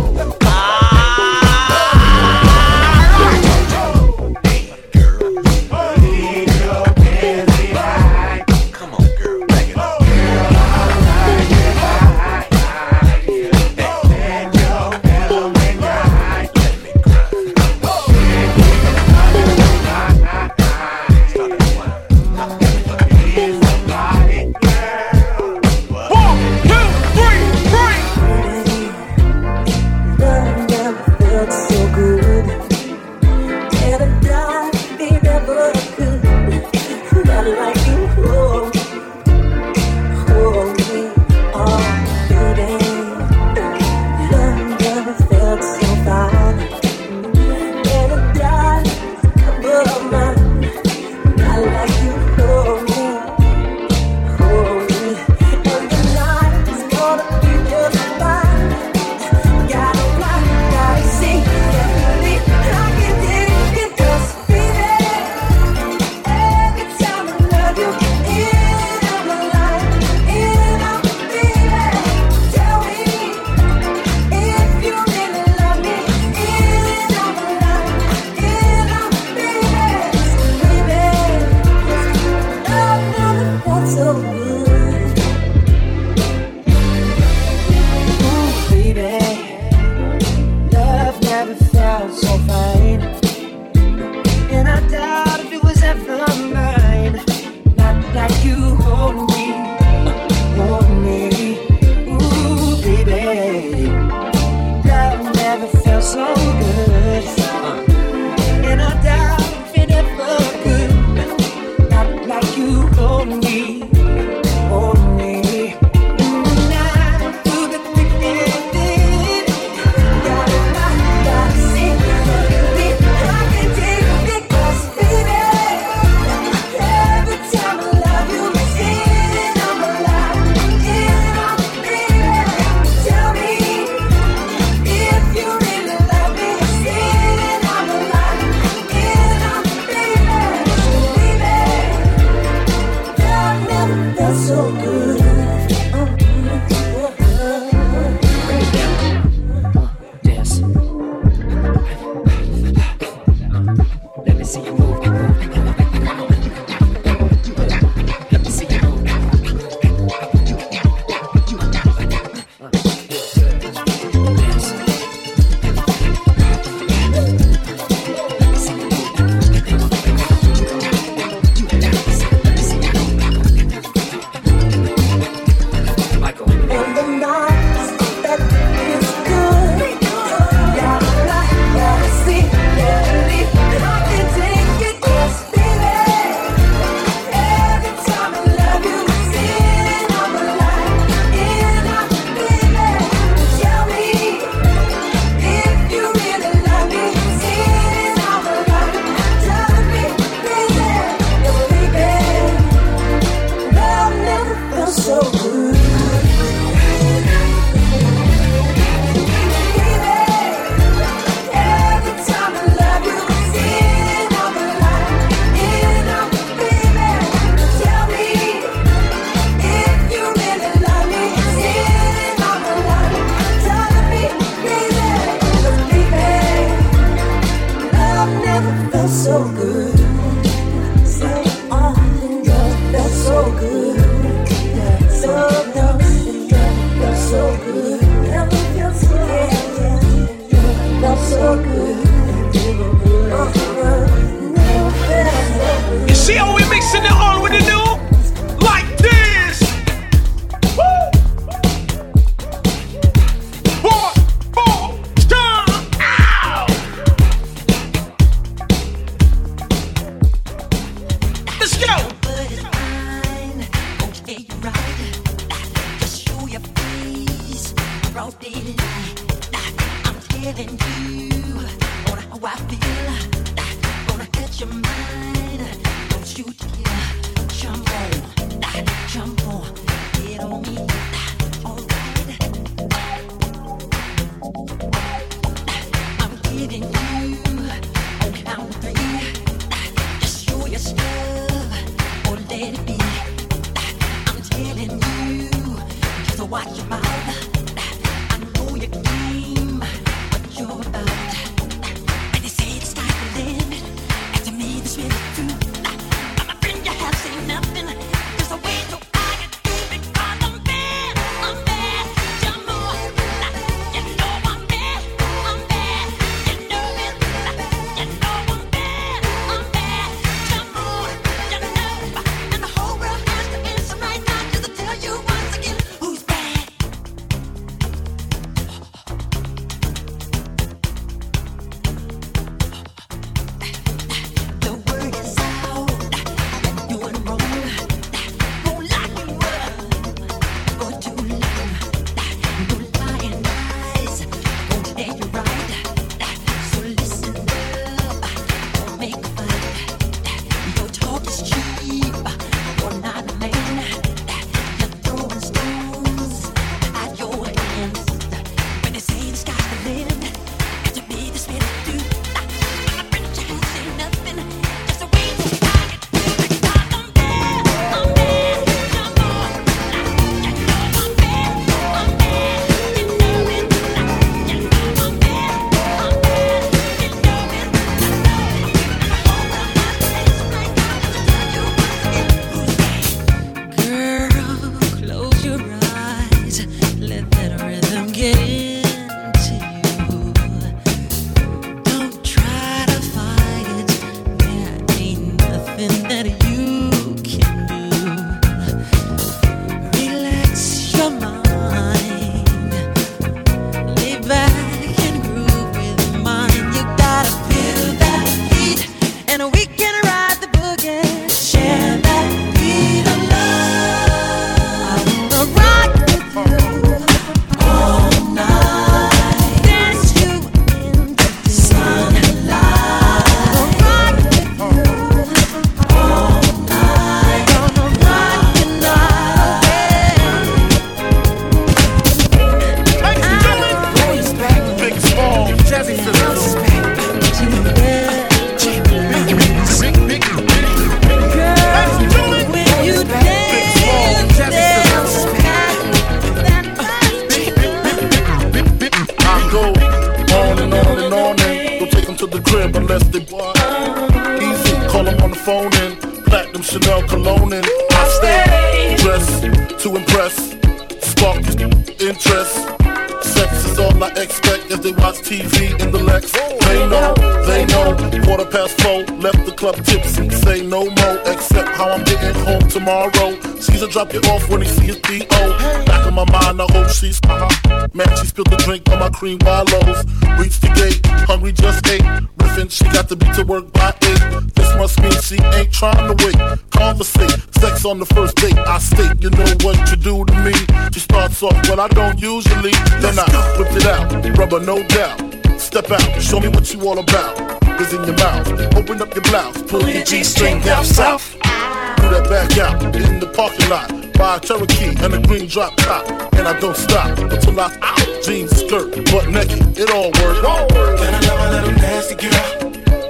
[483.05, 484.55] Got to be to work by eight.
[484.55, 486.37] This must mean she ain't trying to wait.
[486.71, 488.57] Conversate, sex on the first date.
[488.57, 490.53] I state, you know what you do to me.
[490.91, 492.71] She starts off what I don't usually.
[493.01, 493.27] Then I
[493.57, 495.19] whip it out, rubber no doubt.
[495.59, 497.61] Step out, show me what you all about.
[497.79, 501.33] Is in your mouth, open up your blouse, pull your G-string down south.
[501.33, 503.91] Do that back out in the parking lot.
[504.13, 508.23] Buy a Cherokee and a green drop top, and I don't stop until I out.
[508.23, 510.43] Jeans, skirt, butt naked, it all work.
[510.43, 510.99] All work.
[511.01, 512.64] And I love my little nasty girl.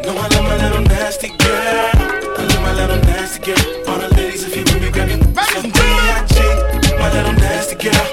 [0.06, 1.92] No, I love my little nasty girl.
[2.38, 3.90] I love my little nasty girl.
[3.90, 6.36] All the ladies, if you with me, grab me some B.I.G.
[7.00, 8.06] My little nasty girl.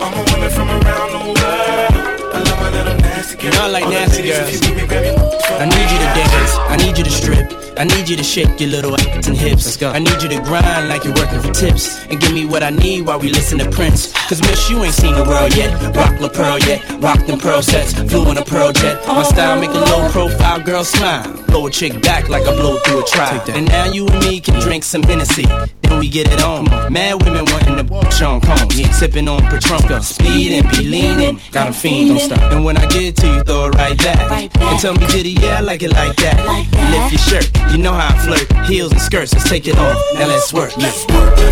[0.00, 2.34] All my women from around the world.
[2.34, 3.44] I love my little nasty girl.
[3.44, 4.48] You know I like the nasty girls.
[4.48, 5.10] if you with me, grab me
[5.54, 6.54] I need you to dance.
[6.56, 7.59] I need you to strip.
[7.80, 9.64] I need you to shake your little ass and hips.
[9.64, 9.88] Let's go.
[9.88, 12.04] I need you to grind like you're working for tips.
[12.10, 14.12] And give me what I need while we listen to Prince.
[14.28, 15.72] Cause miss, you ain't seen the world yet.
[15.96, 16.86] Rock La Pearl yet.
[17.00, 17.94] Rock them pearl sets.
[17.94, 19.02] Flew on a pearl jet.
[19.06, 21.32] My style make a low profile girl smile.
[21.46, 23.42] Blow a chick back like I blow through a trial.
[23.48, 25.46] And now you and me can drink some Hennessy.
[25.80, 26.66] Then we get it on.
[26.92, 28.76] Mad women wanting to Sean Combs.
[28.98, 30.02] Sipping on Patronka.
[30.02, 31.40] Speed and be leaning.
[31.50, 32.52] Got a fiend, don't stop.
[32.52, 34.54] And when I get to you, throw it right back.
[34.54, 36.36] And tell me, did he, yeah, I like it like that.
[36.92, 37.69] Lift your shirt.
[37.70, 38.66] You know how I flirt.
[38.66, 39.96] Heels and skirts, let's take it off.
[40.14, 40.76] Now let's work.
[40.76, 41.38] Let's work.
[41.38, 41.46] You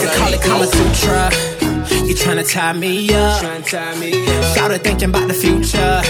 [0.00, 1.30] could call it Kama Sutra.
[2.06, 3.42] You tryna tie me up.
[3.42, 6.02] It thinking about the future.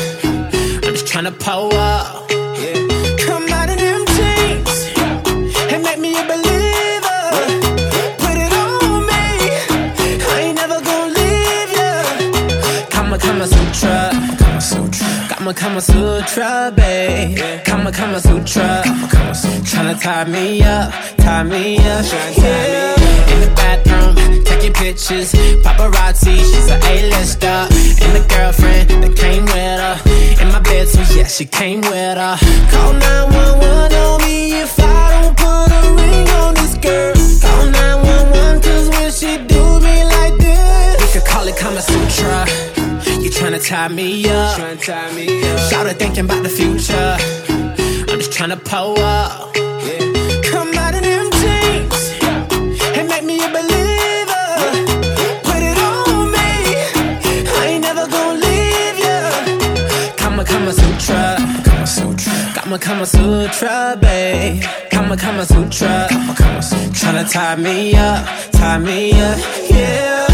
[0.85, 2.28] I'm just tryna pull up.
[15.49, 17.65] Kama Kama Sutra, babe.
[17.65, 18.83] Kama Kama Sutra.
[19.65, 22.05] Tryna tie me up, tie me up.
[22.37, 23.33] Yeah.
[23.33, 25.33] In the bathroom, taking pictures.
[25.65, 27.47] Paparazzi, she's a A-lister.
[27.47, 30.43] And the girlfriend that came with her.
[30.43, 32.37] In my bed, so yeah, she came with her.
[32.71, 37.18] Call 911 on me if I don't put a ring on this girl.
[43.71, 45.59] You tryna tie me up.
[45.69, 47.16] Shout it thinking about the future.
[48.11, 49.53] I'm just tryna pull up.
[50.43, 52.11] Come out them jeans
[52.97, 54.47] and make me a believer.
[55.45, 56.49] Put it on me.
[57.61, 60.16] I ain't never gonna leave ya.
[60.16, 61.37] Kama Kama Sutra.
[61.62, 62.33] Kama Sutra.
[62.55, 64.62] Kama Kama Sutra, babe.
[64.91, 66.07] Kama Kama Sutra.
[66.09, 66.89] Kama Kama Sutra.
[66.99, 69.39] Tryna tie me up, tie me up,
[69.69, 70.28] yeah.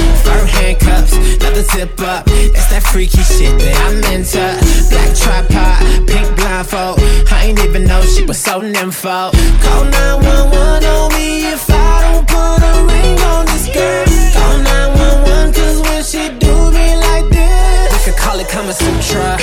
[0.44, 2.26] Fur handcuffs, leather zip up.
[2.26, 4.44] That's that freaky shit that I'm into.
[4.90, 7.00] Black tripod, pink blindfold.
[7.32, 9.32] I ain't even know she was so nympho.
[9.62, 14.04] Call 911 on me if I don't put a ring on this girl.
[14.36, 19.38] Call 911 cause when she do me like this, we could call it Kama Sutra.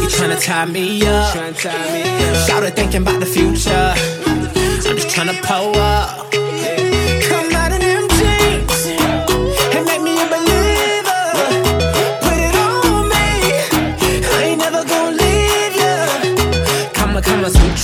[0.00, 1.34] You tryna tie me up.
[2.46, 3.94] Shout it thinking about the future.
[4.86, 6.30] I'm just tryna pull up.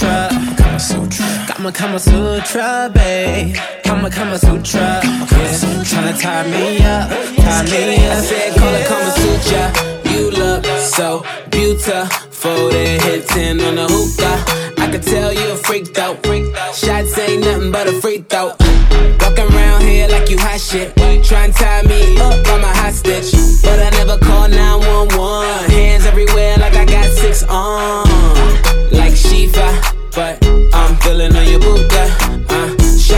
[0.07, 0.29] Sutra.
[0.57, 1.27] Kama Sutra.
[1.49, 3.57] Kama Kama Sutra, babe.
[3.85, 5.01] Kama Kama Sutra.
[5.03, 5.83] Yeah.
[5.83, 8.13] Tryna tie me up, tie me up.
[8.13, 9.73] I said, call it Kama Sutra.
[10.13, 12.71] You look so beautiful.
[12.71, 14.83] Then hit 10 on the hookah.
[14.83, 16.15] I could tell you a freak though.
[16.73, 18.53] Shots ain't nothing but a free throw.
[19.21, 20.95] Walking around here like you hot shit.
[21.25, 23.33] Try and tie me up, I'm a hostage.
[23.63, 25.71] But I never call 911.
[25.71, 28.07] Hands everywhere like I got six on.
[28.93, 29.67] Like Shiva,
[30.17, 30.43] but
[30.73, 32.05] I'm feeling on your buka.
[32.49, 32.77] Uh,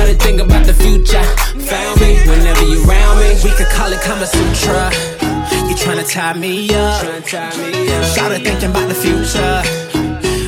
[0.09, 1.23] to think about the future.
[1.23, 3.35] Found me whenever you round me.
[3.45, 4.91] We could call it Kama Sutra.
[5.69, 7.01] You tryna tie me up.
[7.25, 9.63] Shout it thinking about the future.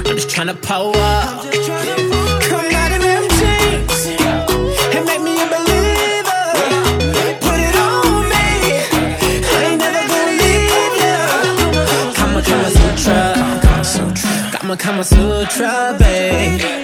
[0.09, 2.10] I'm just tryna pull up.
[14.81, 15.97] Kama Sutra.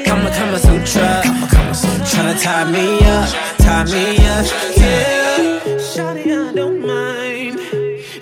[0.05, 1.25] Kama Kama Sutra, babe.
[1.25, 2.05] Kama Kama Sutra.
[2.05, 3.29] Tryna tie me up,
[3.59, 5.61] tie me up, yeah.
[5.81, 7.59] Shawty, I don't mind.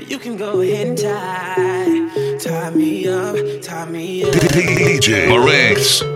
[0.08, 4.32] You can go ahead and tie, tie me up, tie me up.
[4.32, 6.13] DJ Maurice.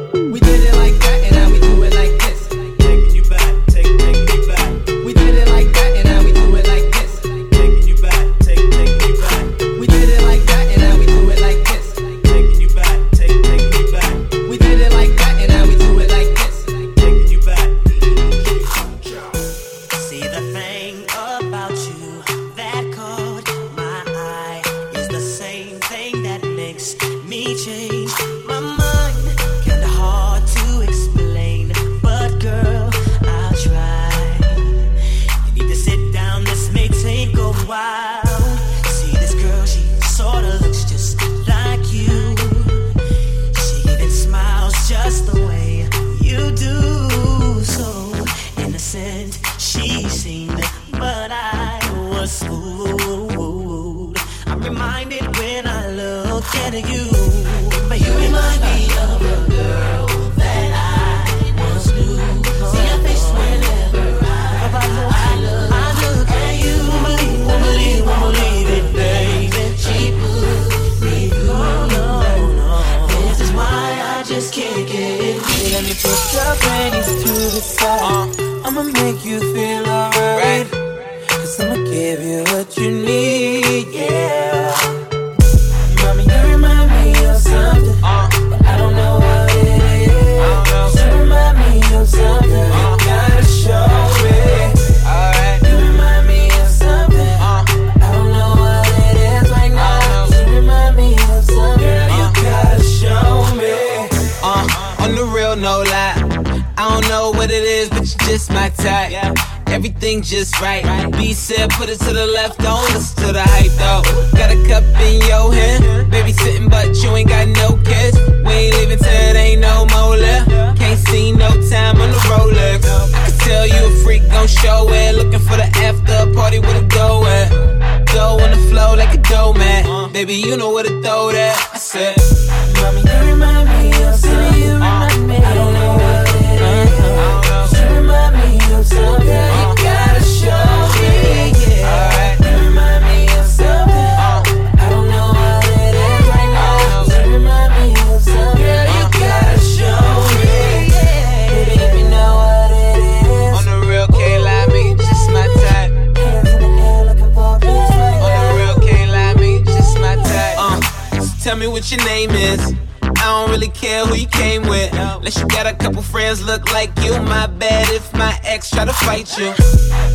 [162.38, 164.92] I don't really care who you came with.
[164.94, 167.10] Unless you got a couple friends look like you.
[167.22, 169.50] My bad if my ex try to fight you.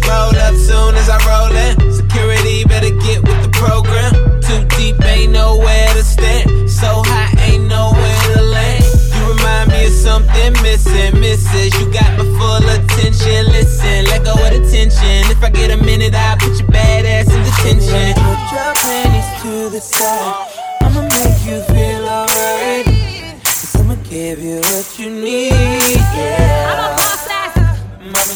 [0.08, 1.92] Roll up soon as I roll in.
[1.92, 4.14] Security better get with the program.
[4.40, 6.70] Too deep, ain't nowhere to stand.
[6.70, 8.86] So high, ain't nowhere to land.
[9.16, 11.76] You remind me of something missing, misses.
[11.78, 13.52] You got my full attention.
[13.52, 15.28] Listen, let go of the tension.
[15.30, 18.16] If I get a minute, I'll put your bad ass in detention.
[18.16, 20.64] Put your panties to the side.
[20.84, 22.86] I'ma make you feel alright.
[23.44, 26.70] Cause I'ma give you what you need, yeah.
[26.72, 27.56] I'm a boss ass.
[28.00, 28.36] Mommy,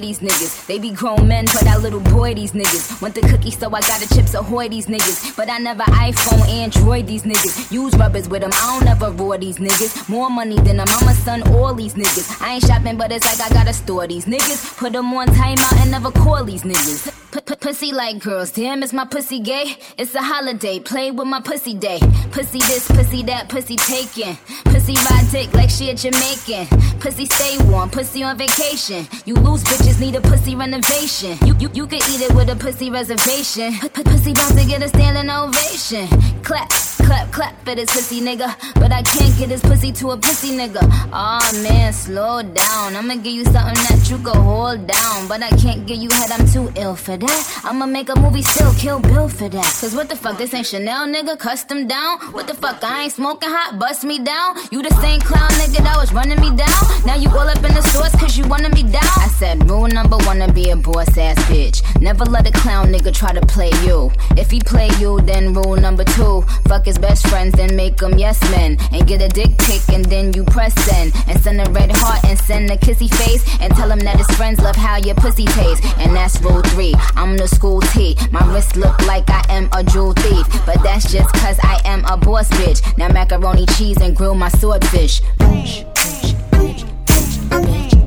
[0.00, 0.66] These niggas.
[0.66, 3.02] They be grown men, but I little boy these niggas.
[3.02, 5.36] Want the cookie, so I got the chips ahoy these niggas.
[5.36, 7.70] But I never iPhone, Android these niggas.
[7.70, 10.08] Use rubbers with them, I don't ever roar these niggas.
[10.08, 12.40] More money than a mama, son, all these niggas.
[12.40, 14.78] I ain't shopping, but it's like I gotta store these niggas.
[14.78, 17.14] Put them on timeout and never call these niggas.
[17.60, 19.76] Pussy like girls, damn, is my pussy gay?
[19.98, 22.00] It's a holiday, play with my pussy day.
[22.32, 24.36] Pussy this, pussy that, pussy taken.
[24.64, 26.66] Pussy ride dick like she a Jamaican.
[27.00, 29.06] Pussy stay warm, pussy on vacation.
[29.24, 31.36] You lose bitches, need a pussy renovation.
[31.46, 33.72] You you, you could eat it with a pussy reservation.
[33.94, 36.06] P- pussy bound to get a standing ovation.
[36.42, 36.68] Clap,
[37.06, 38.54] clap, clap for this pussy nigga.
[38.74, 40.82] But I can't get this pussy to a pussy nigga.
[41.12, 42.96] Aw man, slow down.
[42.96, 45.28] I'ma give you something that you can hold down.
[45.28, 47.60] But I can't give you head, I'm too ill for that.
[47.64, 49.70] I'ma make a movie, still kill Bill for that.
[49.80, 52.18] Cause what the fuck, this ain't Chanel nigga, custom down.
[52.32, 54.56] What the fuck, I ain't smoking hot, bust me down.
[54.70, 56.82] You the same clown nigga that was running me down.
[57.06, 59.10] Now you all up in the source cause you wanna be down.
[59.16, 61.78] I said rule number one to be a boss ass bitch.
[62.00, 64.10] Never let a clown nigga try to play you.
[64.36, 66.42] If he play you, then rule number two.
[66.66, 68.76] Fuck his best friends, then make them yes men.
[68.90, 71.12] And get a dick pic and then you press send.
[71.28, 73.44] And send a red heart and send a kissy face.
[73.60, 75.86] And tell him that his friends love how your pussy tastes.
[75.98, 76.94] And that's rule three.
[77.14, 78.16] I'm the school T.
[78.32, 80.46] My wrist look like I am a jewel thief.
[80.66, 82.80] But that's just cause I am a boss bitch.
[82.98, 85.20] Now macaroni cheese and grill my swordfish.
[85.38, 87.99] Bitch, bitch, bitch, bitch, bitch,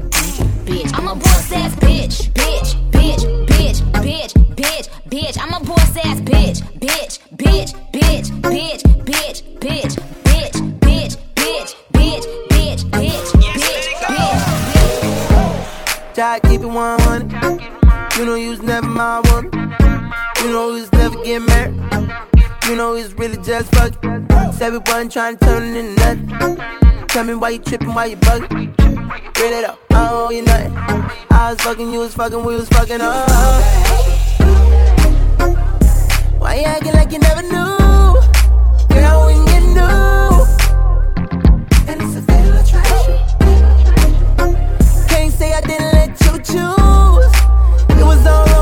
[0.74, 0.92] bitch.
[0.98, 5.38] I'm a boss ass bitch, bitch, bitch, bitch, bitch, bitch, bitch.
[5.40, 12.26] I'm a boss ass bitch, bitch, bitch, bitch, bitch, bitch, bitch, bitch, bitch, bitch, bitch,
[12.50, 13.24] bitch, bitch,
[13.84, 14.34] bitch,
[16.16, 18.18] Try to keep it 100.
[18.18, 19.52] You know you was never my woman.
[20.44, 21.74] You know we was never getting married.
[22.68, 24.28] You know was really just fucking.
[24.54, 27.08] Said we trying to turn it into nothing.
[27.08, 28.93] Tell me why you tripping, why you bugging.
[29.34, 30.74] Get it up, I don't owe you nothing.
[31.30, 33.30] I was fucking, you was fucking, we was fucking up.
[36.40, 37.78] Why you acting like you never knew?
[38.96, 40.46] Girl, when you knew.
[41.90, 43.18] And it's a fatal attraction.
[45.10, 47.34] Can't say I didn't let you choose.
[48.00, 48.53] It was all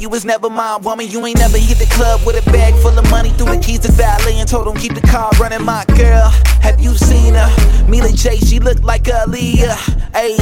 [0.00, 0.02] 100.
[0.02, 1.08] You was never my woman.
[1.08, 3.30] You ain't never hit the club with a bag full of money.
[3.30, 5.64] Threw the keys to valet and told him keep the car running.
[5.64, 6.30] My girl,
[6.60, 7.86] have you seen her?
[7.88, 9.76] Mila J, she look like Aaliyah.
[10.12, 10.38] Ayy,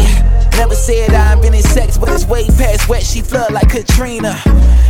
[0.57, 3.03] never said I invented sex, but it's way past wet.
[3.03, 4.35] She flood like Katrina.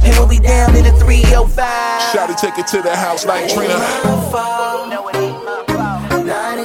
[0.05, 2.03] And when we down in the 305.
[2.13, 3.79] Shotty take it to the house like Trina.
[6.29, 6.58] No,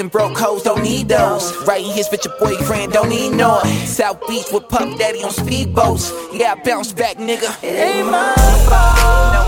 [0.00, 1.56] and broke hoes don't need those.
[1.66, 3.60] Writing hits with your boyfriend don't need no.
[3.84, 6.12] South Beach with Puff Daddy on speedboats.
[6.38, 7.62] Yeah, I bounce back, nigga.
[7.62, 8.34] It ain't my
[8.68, 9.45] fault.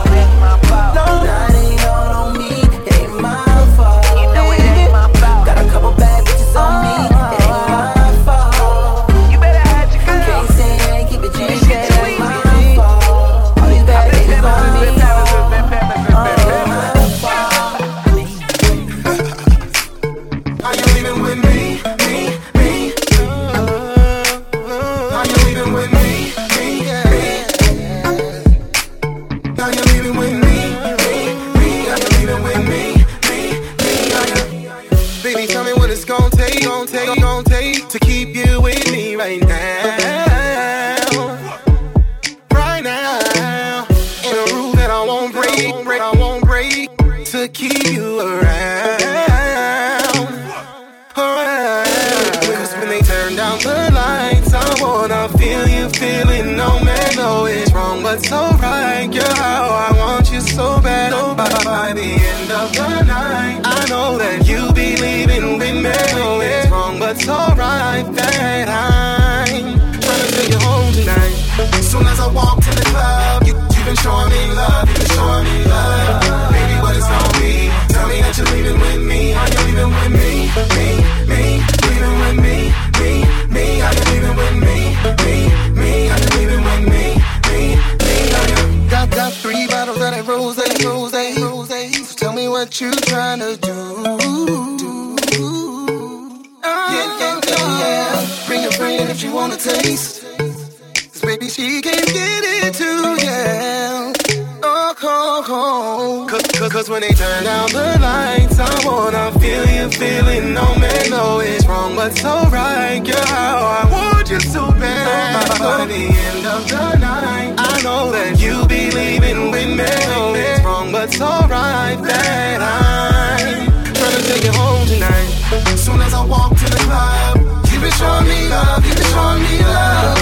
[121.89, 125.73] Right that I'm trying to take it home tonight.
[125.73, 127.39] As soon as I walk to the club,
[127.73, 130.18] you been showing me love, you been showing me love.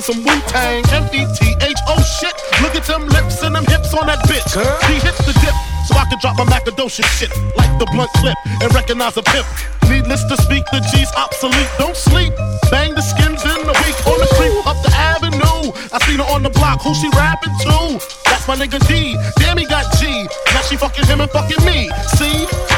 [0.00, 2.34] Knocking some Wu Tang, M-E-T-H, oh shit.
[2.62, 4.52] Look at them lips and them hips on that bitch.
[4.88, 5.54] He hit the dip,
[5.86, 9.46] so I could drop my Macadocious shit like the blunt clip and recognize a pimp.
[9.88, 11.68] Needless to speak, the G's obsolete.
[11.78, 12.32] Don't sleep,
[12.70, 15.72] bang the skins in the week on the creep up the avenue.
[15.92, 17.98] I seen her on the block, who she rapping to?
[18.24, 19.16] That's my nigga D.
[19.36, 20.26] Damn, he got G.
[20.54, 21.90] Now she fucking him and fucking me.
[22.16, 22.69] See?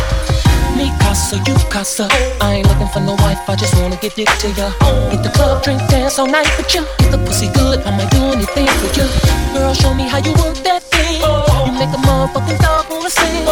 [1.13, 2.09] Casa, you casa.
[2.41, 4.73] I ain't looking for no wife, I just wanna get dick to ya.
[5.13, 6.89] Hit the club, drink, dance all night with ya.
[7.01, 9.05] Get the pussy good, I might do anything for ya.
[9.53, 11.21] Girl, show me how you work that thing.
[11.69, 13.45] You make a motherfucking dog wanna sing.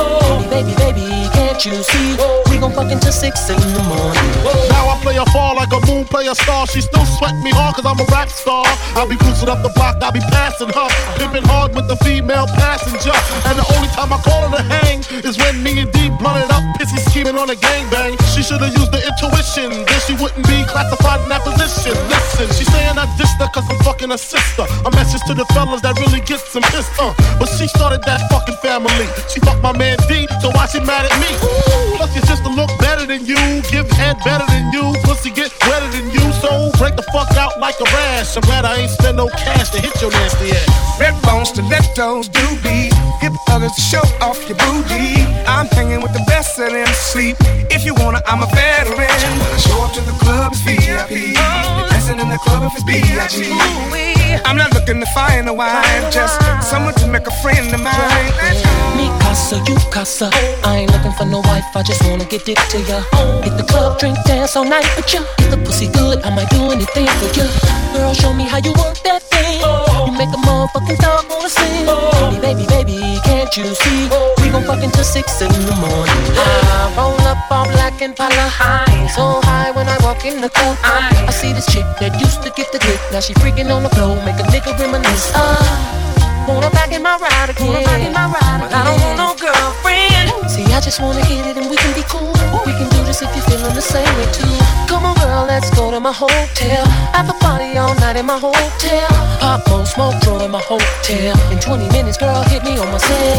[0.48, 1.09] Baby, baby, baby,
[1.60, 2.16] can't you see?
[2.48, 4.28] We gon' fuck until six in the morning.
[4.72, 6.66] Now I play a fall like a moon play a star.
[6.66, 8.64] She still sweat me hard cause I'm a rap star.
[8.96, 10.88] I'll be cruising up the block, I'll be passing her.
[11.20, 13.12] Pimping hard with the female passenger.
[13.44, 16.40] And the only time I call her to hang is when me and D blunt
[16.40, 18.16] it up, pissy scheming on a gangbang.
[18.32, 21.92] She should've used the intuition, then she wouldn't be classified in that position.
[22.08, 24.64] Listen, she's saying I dissed her cause I'm fucking her sister.
[24.88, 27.12] A message to the fellas that really gets some pissed, uh.
[27.36, 29.08] But she started that fucking family.
[29.28, 31.49] She fucked my man D, so why she mad at me?
[31.96, 33.38] Plus your sister look better than you,
[33.70, 37.58] give head better than you, pussy get wetter than you, so break the fuck out
[37.60, 38.36] like a rash.
[38.36, 41.00] I'm glad I ain't spend no cash to hit your nasty ass.
[41.00, 42.94] Red bones, stilettos, doobies.
[43.20, 45.20] Hip others to show off your booty.
[45.46, 47.36] I'm hanging with the best of them sleep.
[47.68, 48.96] If you wanna, I'm a veteran.
[48.96, 51.36] When I show up to the club, it's VIP.
[51.90, 54.40] Dancing in the club if it's B.I.G.
[54.44, 58.32] I'm not looking to find a wife, just someone to make a friend of mine.
[58.96, 60.28] Me casa, you casa.
[60.66, 62.98] I ain't looking for no wife, I just wanna get dick to ya.
[63.46, 65.22] Hit the club, drink, dance all night with ya.
[65.38, 67.46] If the pussy good, I might do anything for ya.
[67.94, 69.62] Girl, show me how you work that thing.
[70.06, 71.86] You make a motherfucking dog wanna sing.
[71.86, 74.10] Baby, baby, baby, can't you see?
[74.42, 76.22] We gon' fuck until six in the morning.
[76.34, 79.06] I roll up all black and pala high.
[79.14, 80.76] So high when I walk in the club.
[80.82, 82.98] I see this chick that used to get the dick.
[83.12, 85.30] Now she freaking on the floor, make a nigga reminisce.
[85.34, 86.00] Ah.
[86.48, 87.66] Wanna back in my ride again.
[87.66, 88.70] Wanna back in my ride again.
[88.70, 90.50] But I don't want no girlfriend.
[90.50, 92.32] See, I just wanna hit it and we can be cool.
[92.66, 94.50] We can do this if you're feeling the same way too.
[94.88, 96.84] Come on, girl, let's go to my hotel.
[97.14, 99.08] Have a party all night in my hotel.
[99.40, 101.36] Pop more smoke, throw in my hotel.
[101.52, 103.36] In 20 minutes, girl, hit me on my cell.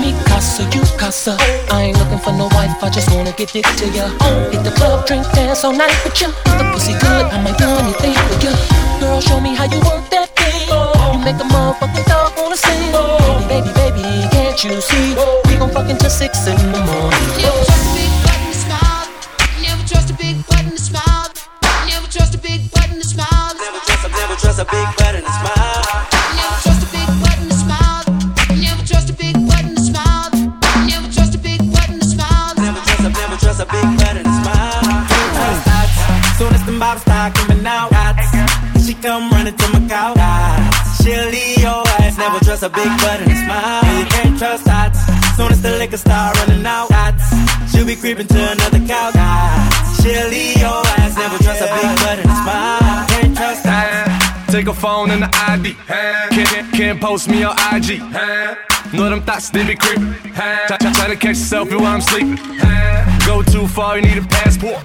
[0.00, 1.36] Me casa, you casa.
[1.70, 4.06] I ain't looking for no wife, I just wanna get dick to ya.
[4.50, 6.28] Hit the club, drink, dance all night with ya.
[6.58, 8.52] The pussy good, I might do anything for ya.
[9.00, 10.68] Girl, show me how you work that thing.
[11.12, 12.11] You make a motherfucking
[14.62, 15.14] baby, you see?
[15.48, 17.18] We gon' fuck until six in the morning.
[17.40, 19.08] Never trust a big button to smile.
[19.60, 21.28] Never trust a big button to smile.
[21.86, 23.42] Never trust a big button to smile.
[23.58, 25.82] Never trust, never trust a big button to smile.
[26.30, 28.04] Never trust a big button to smile.
[28.62, 30.30] Never trust a big button to smile.
[30.86, 32.54] Never trust a big button to smile.
[32.56, 34.82] Never trust, never trust a big button to smile.
[36.38, 37.90] Soon as the bottles start coming out,
[38.84, 40.18] she come running to my couch.
[41.02, 42.16] She'll leave your ass.
[42.16, 43.81] Never trust a big butt and a smile.
[44.42, 44.90] Trust that.
[45.36, 46.90] Soon as the liquor start running out,
[47.70, 49.14] she'll be creeping to another couch.
[50.02, 53.06] She'll leave your ass, never trust a big butt and smile.
[53.06, 54.48] Can't trust that.
[54.50, 55.74] Take a phone and the ID.
[56.34, 58.00] Can't, can't post me on IG.
[58.92, 60.12] Know them thoughts, they be creeping.
[60.34, 62.34] Try, try, try to catch a selfie while I'm sleeping.
[63.24, 64.82] Go too far, you need a passport.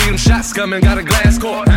[0.00, 1.68] See them shots coming, got a glass court.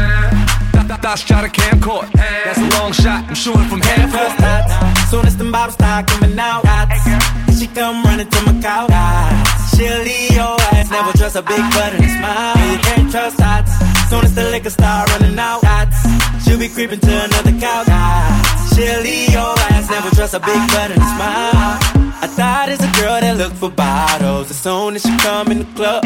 [1.00, 2.12] Th- th- Thoughts try to camcord.
[2.14, 5.08] That's a long shot, I'm shooting from half court.
[5.10, 6.64] Soon as them bottles start coming out,
[7.58, 8.92] she come running to my couch.
[9.76, 12.72] She'll leave your ass, never trust a big butt and a smile.
[12.72, 13.66] You can't trust that.
[14.10, 15.62] Soon as the liquor start running out,
[16.44, 17.88] she'll be creeping to another couch.
[18.76, 22.09] She'll leave your ass, never trust a big butt and a smile.
[22.22, 24.52] I thought it's a girl that look for bottles.
[24.52, 26.04] As soon as she come in the club,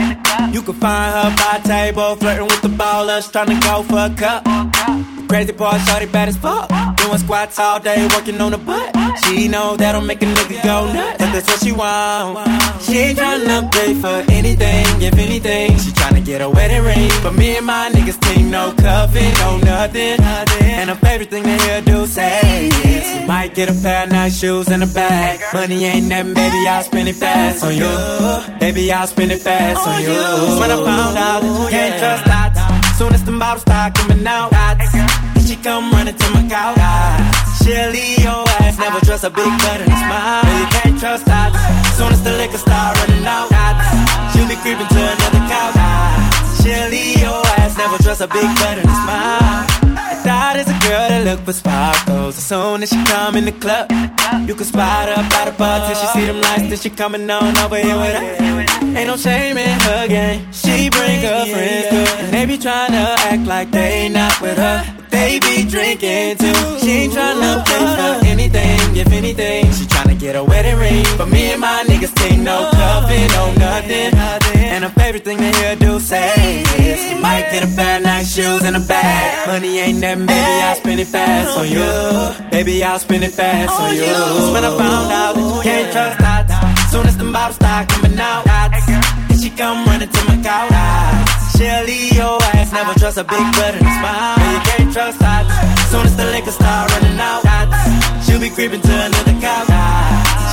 [0.53, 4.13] you can find her by table, flirting with the ballers, trying to go for a
[4.15, 4.45] cup.
[5.27, 6.69] Crazy part, shorty bad as fuck.
[6.97, 8.95] Doing squats all day, working on the butt.
[9.25, 12.37] She know that'll make a nigga go nuts, but that's what she want.
[12.83, 15.71] She ain't tryna pay for anything, if anything.
[15.79, 17.09] She tryna get a wedding ring.
[17.23, 20.21] But me and my niggas team, no cuffing, no nothing.
[20.21, 24.39] And her favorite thing to hear do say is, might get a pair of nice
[24.39, 25.39] shoes and a bag.
[25.53, 27.89] Money ain't nothing, baby, I'll spend it fast on you.
[28.59, 30.59] Baby, I'll spend it fast on you.
[30.59, 32.95] When I found out, can't trust that.
[32.97, 34.51] Soon as the bottles start coming out,
[35.45, 36.77] she come running to my couch.
[37.65, 40.43] Leave your ass, never trust a big butt and smile.
[40.59, 41.51] You can't trust that.
[41.97, 45.75] Soon as the liquor start running out, dots, she'll be creeping to another couch.
[46.91, 49.72] Leave your ass, never trust a big butt and smile.
[50.23, 52.37] I thought it's a girl that look for sparkles.
[52.37, 53.91] As soon as she come in the club,
[54.47, 56.69] you can spot her by the bar till she see them lights.
[56.69, 58.95] Then she coming on over here with her.
[58.95, 60.49] Ain't no shame in her game.
[60.53, 64.79] She bring her friends too, and they be tryna act like they not with her.
[65.09, 66.79] They be drinking too.
[66.79, 68.22] She ain't tryna pay for
[68.55, 69.71] anything, if anything.
[69.71, 73.53] She tryna get a wedding ring, but me and my niggas take no cuffing, no
[73.53, 74.13] nothing.
[74.55, 78.03] And her favorite thing to hear do say is, you might get a pair of
[78.03, 79.47] nice shoes and a bag.
[79.47, 80.61] Money ain't nothing, baby.
[80.63, 82.49] I'll spend it fast on you.
[82.51, 84.53] Baby, I'll spend it fast on you.
[84.53, 86.89] When I found out that you can't trust that.
[86.91, 90.73] Soon as the bottles start coming out, and she come running to my couch.
[91.57, 94.37] She'll leave your ass, never trust a big butt and a smile.
[94.37, 95.45] Yeah, you can't trust that.
[95.89, 97.43] Soon as the liquor start running out,
[98.33, 99.67] she'll be creeping to another couch.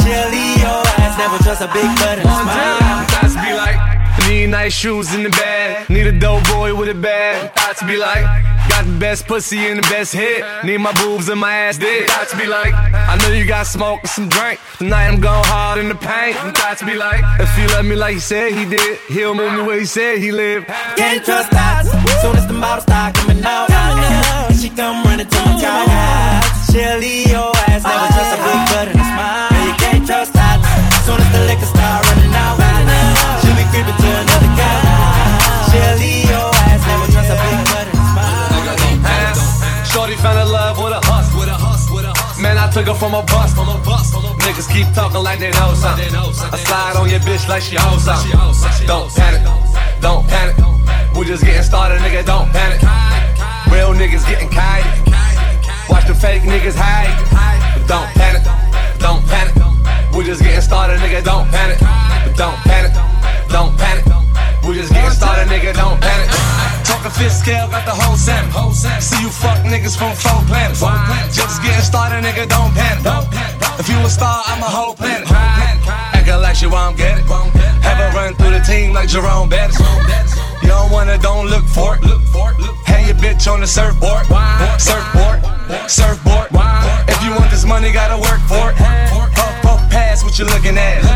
[0.02, 3.44] She'll your ass, never trust a big butt and a smile.
[3.46, 3.89] Be like,
[4.30, 5.90] need nice shoes in the bag.
[5.90, 7.52] Need a dope boy with a bag.
[7.54, 8.24] Thoughts be like,
[8.70, 10.44] got the best pussy and the best hit.
[10.64, 12.08] Need my boobs and my ass dick.
[12.08, 14.60] Thoughts be like, I know you got smoke and some drink.
[14.78, 16.36] Tonight I'm going hard in the paint.
[16.56, 19.62] Thoughts be like, if he love me like he said he did, he'll move me
[19.62, 20.66] where he said he lived.
[20.96, 21.86] Can't trust that.
[22.22, 23.68] Soon as the bottles start coming out,
[24.54, 26.70] she come running to my couch.
[26.70, 29.09] She'll leave your ass, never trust a big butt
[42.84, 43.54] took from a bus.
[43.54, 44.14] From a bus.
[44.14, 46.14] Niggas keep talking like they know something.
[46.14, 48.32] I slide on your bitch like she owes something.
[48.86, 49.42] Don't panic,
[50.00, 50.56] don't panic.
[51.16, 52.24] We just getting started, nigga.
[52.24, 52.80] Don't panic.
[53.72, 55.12] Real niggas getting kited.
[55.88, 57.12] Watch the fake niggas hide.
[57.74, 58.44] But don't panic,
[58.98, 59.54] don't panic.
[60.16, 61.22] We just getting started, nigga.
[61.24, 61.78] Don't panic.
[61.80, 62.92] But don't panic,
[63.48, 64.04] don't panic.
[64.66, 65.74] We just getting started, nigga.
[65.74, 66.49] Don't panic.
[66.90, 68.50] Talking fifth scale, got the whole salmon.
[68.74, 70.82] See you fuck niggas from four planets.
[71.30, 72.50] Just getting started, nigga.
[72.50, 73.06] Don't panic.
[73.78, 75.30] If you a star, I'm a whole planet.
[75.30, 77.24] Acting like you won't get it.
[77.86, 79.78] Have a run through the team like Jerome Bettis.
[80.62, 82.02] You don't wanna, don't look for it.
[82.90, 84.26] Hang your bitch on the surfboard.
[84.82, 85.38] Surfboard,
[85.86, 86.50] surfboard.
[87.06, 88.76] If you want this money, gotta work for it.
[89.38, 91.06] Puff, puff, pass what you looking at.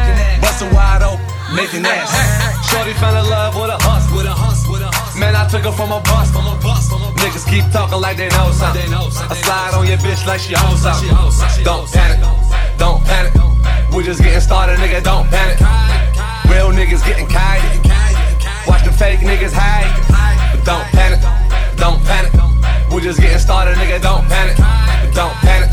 [0.40, 2.14] Bust a wide open, making ass.
[2.70, 4.43] Shorty fell in love with a hustle.
[5.24, 6.30] Man, I took her from a bus.
[6.30, 7.24] From a bus, from a bus.
[7.24, 8.92] Niggas keep talking like they know something.
[8.92, 11.08] I slide on your bitch like she owes something.
[11.64, 12.20] Don't panic,
[12.76, 13.32] don't panic.
[13.96, 15.02] We just getting started, nigga.
[15.02, 15.56] Don't panic.
[16.52, 17.80] Real niggas getting kited.
[18.68, 19.88] Watch the fake niggas hide.
[20.52, 21.20] But don't panic,
[21.80, 22.32] don't panic.
[22.92, 24.02] We just getting started, nigga.
[24.02, 24.56] Don't panic.
[25.16, 25.70] Don't panic,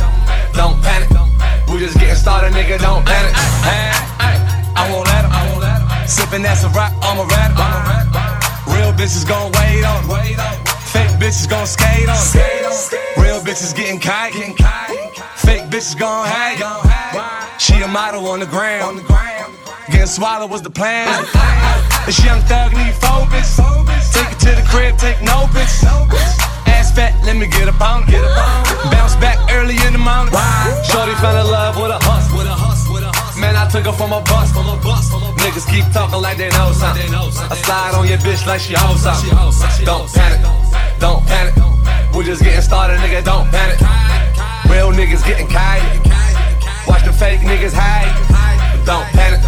[0.56, 1.10] don't panic.
[1.68, 2.80] We just getting started, nigga.
[2.80, 3.36] Don't panic.
[4.80, 5.32] I won't let 'em.
[6.08, 7.52] Sippin' that's a rock, I'm a rat.
[7.52, 7.81] Real
[9.02, 10.30] bitches gon' wait on 'em.
[10.94, 13.24] Fake bitches gon' skate on 'em.
[13.24, 14.34] Real bitches getting kite.
[15.38, 16.64] Fake bitches gon' hate.
[17.58, 19.02] She a model on the ground.
[19.90, 21.08] Getting swallowed was the plan.
[22.06, 23.60] This young thug need focus.
[24.14, 25.76] Take it to the crib, take no bitch.
[26.68, 28.24] Ass fat, let me get up on it.
[28.92, 30.34] Bounce back early in the morning.
[30.90, 32.31] Shorty fell in love with a hustle.
[33.42, 34.54] Man, I took her from a bus.
[34.54, 35.10] From a bus.
[35.42, 37.10] Niggas keep talking like they know something.
[37.10, 39.34] I slide on your bitch like she owes something.
[39.84, 40.42] Don't panic,
[41.00, 41.56] don't panic.
[42.14, 43.24] We're just getting started, nigga.
[43.24, 43.82] Don't panic.
[44.70, 45.82] Real niggas getting kite.
[46.88, 48.14] Watch the fake niggas hide.
[48.86, 49.42] Don't panic,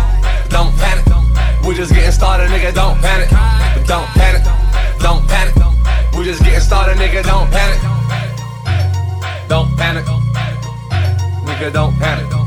[0.49, 1.05] don't panic.
[1.63, 2.73] We're just getting started, nigga.
[2.73, 3.29] Don't panic,
[3.85, 4.43] don't panic,
[4.99, 5.53] don't panic.
[6.15, 7.23] We're just getting started, nigga.
[7.23, 7.79] Don't panic,
[9.47, 10.05] don't panic.
[11.45, 12.42] Nigga, don't panic.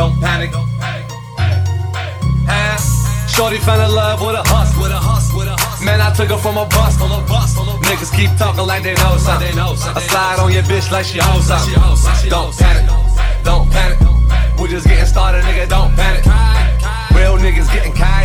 [0.00, 0.48] Don't panic.
[2.48, 2.80] Ah,
[3.28, 5.84] Shorty fell in love with a hustle, with a hustle, with a hustle.
[5.84, 7.52] Man, I took her from a bus, from a bus.
[7.84, 9.52] Niggas keep talking like they know something.
[9.52, 11.76] I slide on your bitch like she owes something.
[12.32, 12.88] Don't panic,
[13.44, 14.00] don't panic.
[14.56, 15.68] We're just getting started, nigga.
[15.68, 16.24] Don't panic.
[17.12, 18.24] Real niggas getting kite.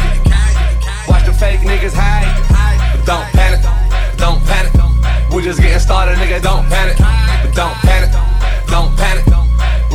[1.11, 2.31] Watch the fake niggas hide.
[2.95, 3.59] But don't panic,
[4.15, 4.71] don't panic.
[5.27, 6.39] We're just getting started, nigga.
[6.41, 6.95] Don't panic.
[7.43, 8.15] But don't panic,
[8.71, 9.44] don't panic.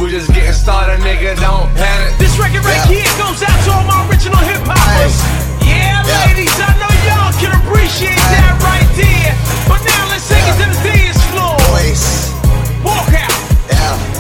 [0.01, 1.36] We're just getting started, nigga.
[1.36, 2.16] Don't panic.
[2.16, 5.12] This record right here goes out to all my original hip hoppers.
[5.61, 9.36] Yeah, ladies, I know y'all can appreciate that right there.
[9.68, 11.53] But now let's take it to the dance floor.
[12.80, 13.28] Walk out.
[13.68, 14.19] Yeah.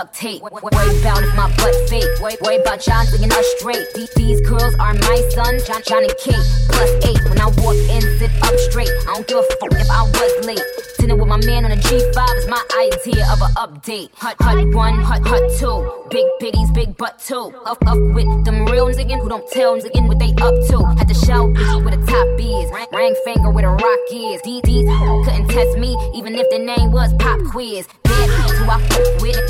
[0.00, 0.42] Duct tape.
[0.42, 2.08] Worry about if my butt fake.
[2.20, 3.86] Worry about John thinking us straight.
[3.94, 6.46] These, these girls are my sons, John, John and Kate.
[6.72, 7.20] Plus eight.
[7.28, 8.90] When I walk in, sit up straight.
[9.08, 10.62] I don't give a fuck if I was late.
[10.98, 14.10] Dinner with my man on a G5 is my idea of an update.
[14.14, 16.08] Hut, hut one, hut, hut two.
[16.10, 17.52] Big bitties, big butt two.
[17.66, 20.78] Up, up with them real niggas who don't tell niggas what they up to.
[20.96, 22.70] Had to show bitch with a top is.
[22.92, 24.40] Ring finger with a rock is.
[24.42, 24.88] These, these
[25.24, 27.86] couldn't test me even if the name was Pop Quiz.
[28.04, 29.49] Bad who I fuck with.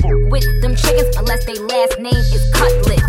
[0.00, 3.02] Fuck with them chickens unless they last name is Cutlet.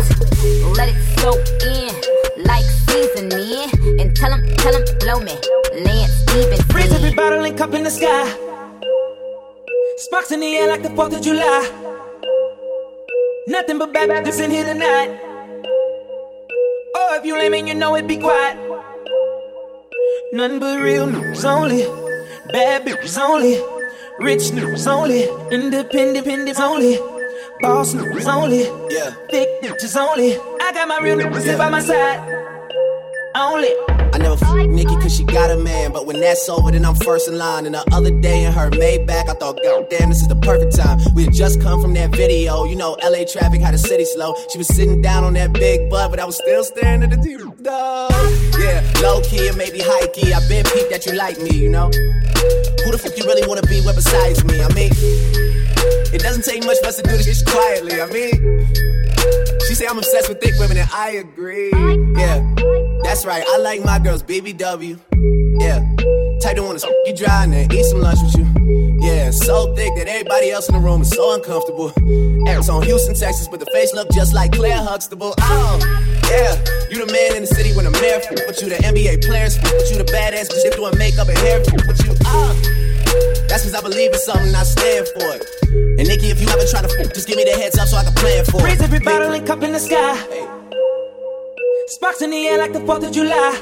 [0.76, 4.00] Let it soak in like seasoning.
[4.00, 5.36] And tell them, tell them, blow me.
[5.84, 6.76] Lance Stephenson.
[6.76, 8.24] Raise every bottle and cup in the sky.
[9.96, 11.70] Sparks in the air like the 4th of July.
[13.46, 15.20] Nothing but bad bitches in here tonight.
[16.96, 18.56] Oh, if you lame and you know it, be quiet.
[20.32, 21.84] Nothing but real news only.
[22.52, 23.54] Bad bitches only.
[24.18, 25.24] Rich news only.
[25.50, 26.98] Independent independents only.
[27.60, 28.64] Boss news only.
[28.90, 29.10] Yeah.
[29.30, 30.36] Thick bitches only.
[30.60, 31.56] I got my real niggas yeah.
[31.56, 32.43] by my side.
[33.34, 33.70] Only.
[33.88, 36.94] I never f Nikki cause she got a man, but when that's over, then I'm
[36.94, 37.66] first in line.
[37.66, 40.76] And the other day in her Maybach, I thought, God damn, this is the perfect
[40.76, 41.00] time.
[41.16, 44.36] We had just come from that video, you know, LA traffic had the city slow.
[44.52, 47.16] She was sitting down on that big butt, but I was still staring at the
[47.16, 47.42] TV.
[47.62, 48.12] Dog.
[48.60, 50.32] Yeah, low key and maybe high key.
[50.32, 51.90] I been peeped that you like me, you know.
[52.84, 54.62] Who the fuck you really wanna be with besides me?
[54.62, 54.92] I mean,
[56.14, 58.00] it doesn't take much for us to do this shit quietly.
[58.00, 58.66] I mean,
[59.66, 61.72] she say I'm obsessed with thick women, and I agree.
[62.14, 62.38] Yeah,
[63.04, 63.44] that's right.
[63.46, 64.98] I like my girls BBW.
[65.60, 65.78] Yeah,
[66.40, 68.46] type to wanna suck you dry and then eat some lunch with you.
[69.00, 71.92] Yeah, so thick that everybody else in the room is so uncomfortable.
[72.48, 75.34] Eric's on Houston, Texas, but the face look just like Claire Huxtable.
[75.38, 75.78] Oh,
[76.32, 76.56] yeah,
[76.90, 79.84] you the man in the city when the mayor, but you the NBA players, but
[79.92, 82.56] you the badass bitch doing makeup and hair, but you ah.
[83.48, 85.44] That's cause I believe in something, I stand for it.
[86.00, 87.96] And Nikki, if you ever try to f, just give me the heads up so
[87.96, 88.64] I can plan for it.
[88.64, 90.63] Raise every bottle and cup in the sky.
[91.86, 93.60] Sparks in the air like the 4th of July.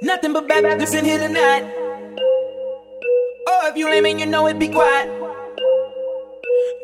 [0.00, 1.62] Nothing but bad bitches in here tonight.
[3.46, 5.10] Oh, if you lame and you know it, be quiet.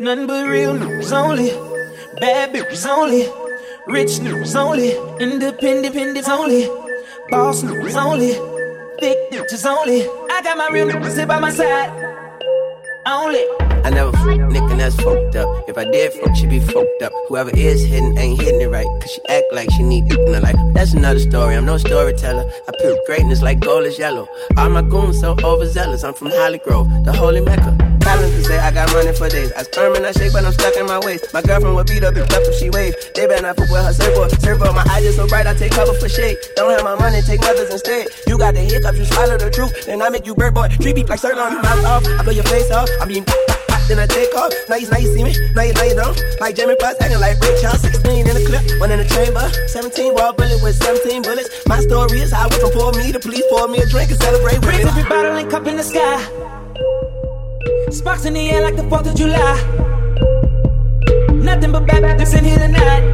[0.01, 1.49] Nothing but real news only.
[2.21, 3.27] Bad bitches only.
[3.87, 4.91] Rich news only.
[5.19, 6.69] Independent independents only.
[7.31, 8.33] Boss news only.
[9.01, 10.03] Thick bitches only.
[10.31, 11.89] I got my real here by my side.
[13.07, 13.45] Only.
[13.83, 14.13] I never
[14.63, 15.69] and that's fucked up.
[15.69, 17.13] If I did fuck, she be fucked up.
[17.29, 18.87] Whoever is hitting ain't hitting it right.
[19.01, 20.57] Cause she act like she need it in her life.
[20.75, 22.51] That's another story, I'm no storyteller.
[22.69, 24.29] I put greatness like gold is yellow.
[24.57, 26.05] All my goons so overzealous.
[26.05, 27.77] I'm from Holly Grove, the holy mecca.
[28.05, 29.51] Calendar say I got money for days.
[29.53, 31.33] I sperm and I shake, but I'm stuck in my waist.
[31.33, 32.95] My girlfriend would beat up if left if she wave.
[33.15, 34.31] They better not fuck with her surfboard.
[34.43, 36.37] Surfboard, my eyes are so bright, I take cover for shade.
[36.55, 38.07] Don't have my money, take mothers instead.
[38.27, 39.87] You got the hiccups, you swallow the truth.
[39.87, 40.69] Then I make you bird boy.
[40.69, 42.05] Treat beef like sirloin, you mouth off.
[42.07, 42.91] I blow your face off.
[43.01, 43.25] I mean,
[43.89, 44.53] then I take off.
[44.69, 46.19] Now you, now you see me, now you, now you don't.
[46.41, 47.81] Like Jamie Foxx, acting like Ray Charles.
[47.81, 49.45] 16 in the clip, one in the chamber.
[49.69, 51.49] 17 raw bullet with 17 bullets.
[51.67, 53.13] My story is how we can pour me.
[53.13, 54.87] The police pour me a drink and celebrate with Raise it.
[54.89, 56.19] every bottle and cup in the sky.
[57.91, 59.55] Sparks in the air like the 4th of July.
[61.33, 63.05] Nothing but bad bitches in here tonight.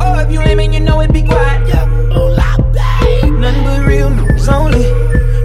[0.00, 1.68] Oh, if you lame and you know it, be quiet.
[1.68, 1.84] Yeah,
[3.28, 4.82] Nothing but real news only.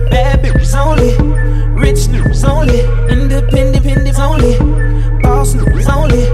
[0.10, 1.11] Bad bitches only.
[1.82, 2.82] Rich news only.
[3.10, 4.58] Independent independents only.
[5.22, 6.26] Boss news only.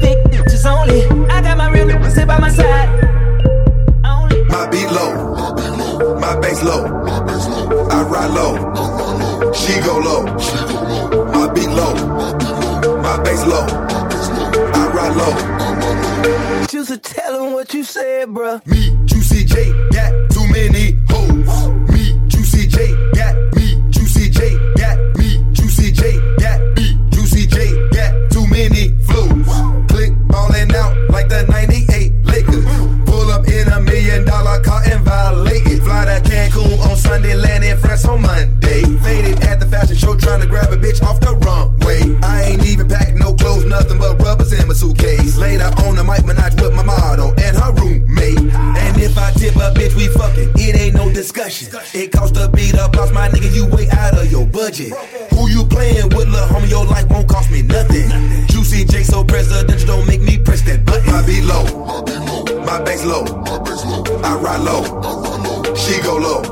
[0.00, 1.00] Thick bitches only.
[1.30, 2.88] I got my real niggas sit by my side.
[4.48, 6.84] My beat low, my bass low.
[7.90, 10.24] I ride low, she go low.
[11.32, 11.94] My beat low,
[13.00, 13.66] my bass low.
[14.74, 15.34] I ride low.
[16.72, 18.64] You should tell him what you said, bruh.
[18.66, 21.68] Me, Juicy J, got too many hoes.
[21.90, 24.58] Me, Juicy J, got me, Juicy J,
[34.10, 34.60] million dollar
[34.90, 35.69] and violate.
[35.90, 38.82] Fly to Cancun on Sunday, land in France on Monday.
[39.02, 42.16] Faded at the fashion show, trying to grab a bitch off the runway.
[42.22, 45.36] I ain't even packed no clothes, nothing but rubbers in my suitcase.
[45.36, 48.38] Later on the Mike Minaj with my model and her roommate.
[48.38, 50.50] And if I tip a bitch, we fucking.
[50.54, 51.74] It ain't no discussion.
[51.92, 54.92] It cost a beat up, boss my nigga, you way out of your budget.
[55.34, 56.70] Who you playing with, little homie?
[56.70, 58.06] Your life won't cost me nothing.
[58.46, 61.10] Juicy J so presidential, don't make me press that button.
[61.10, 61.66] My beat low,
[62.62, 63.26] my bass low.
[64.22, 66.42] I ride low, she go low.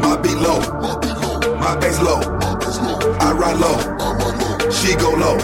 [0.00, 0.60] My beat low,
[1.58, 2.20] my bass low.
[3.20, 3.76] I ride low,
[4.70, 5.36] she go low,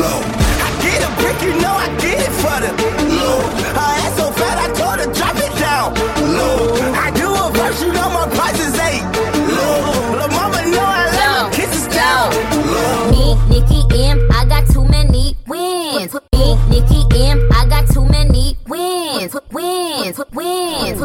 [0.00, 0.18] low.
[0.64, 2.72] I get a brick, you know I did it for the
[3.18, 3.40] low.
[3.78, 4.01] Her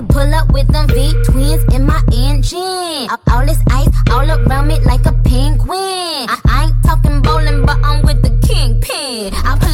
[0.02, 0.14] wins.
[0.14, 3.08] Pull up with them V twins in my engine.
[3.32, 6.28] All this ice all around me like a penguin.
[6.30, 9.34] I, I ain't talking bowling, but I'm with the kingpin.
[9.34, 9.67] I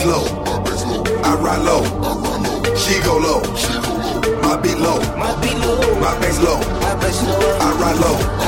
[0.00, 0.24] bass low.
[1.24, 1.82] I ride low,
[2.76, 3.42] she go low.
[4.42, 4.98] My beat low,
[6.00, 6.60] my bass low.
[7.60, 8.39] I ride low,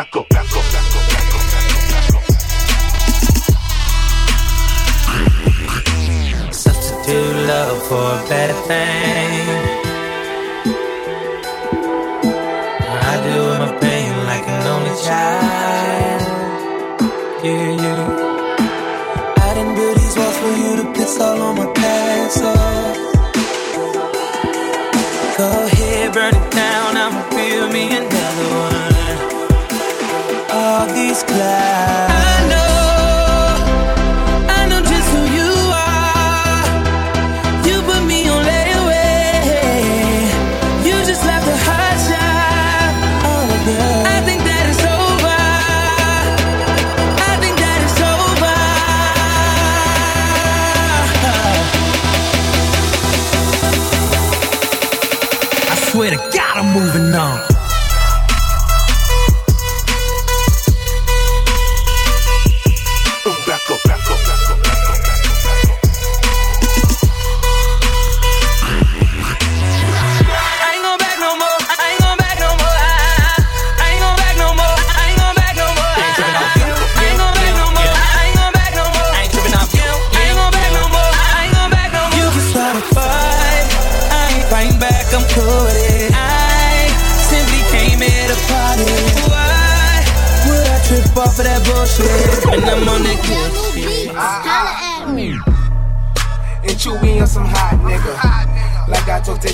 [0.00, 1.38] flaco, flaco, flaco.
[6.50, 9.29] Substitute love for a better thing.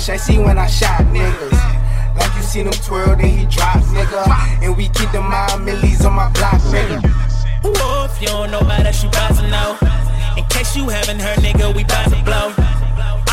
[0.09, 1.51] I see when I shot niggas.
[2.15, 4.23] Like you seen him twirl, then he drop, nigga.
[4.63, 7.03] And we keep the mind millies on my block, nigga.
[7.63, 9.77] Whoa, if you don't know about us, you bout to know.
[10.37, 12.53] In case you haven't heard, nigga, we bout to blow.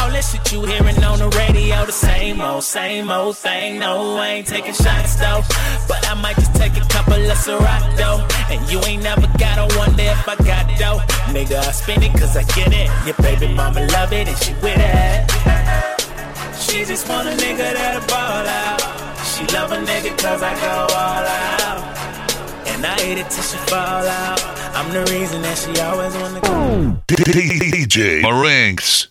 [0.01, 3.79] All that shit you hearing on the radio, the same old, same old thing.
[3.79, 5.43] No, I ain't taking shots though,
[5.87, 8.27] but I might just take a couple of Serato.
[8.51, 10.99] And you ain't never gotta wonder if I got dough.
[11.33, 12.91] Nigga, I spend it cause I get it.
[13.07, 15.34] Your baby mama love it and she with it.
[16.75, 18.81] She just want a nigga that'll ball out.
[19.25, 22.67] She love a nigga cause I go all out.
[22.67, 24.43] And I hate it till she fall out.
[24.75, 27.01] I'm the reason that she always wanna go.
[27.07, 29.07] DJ Maurice.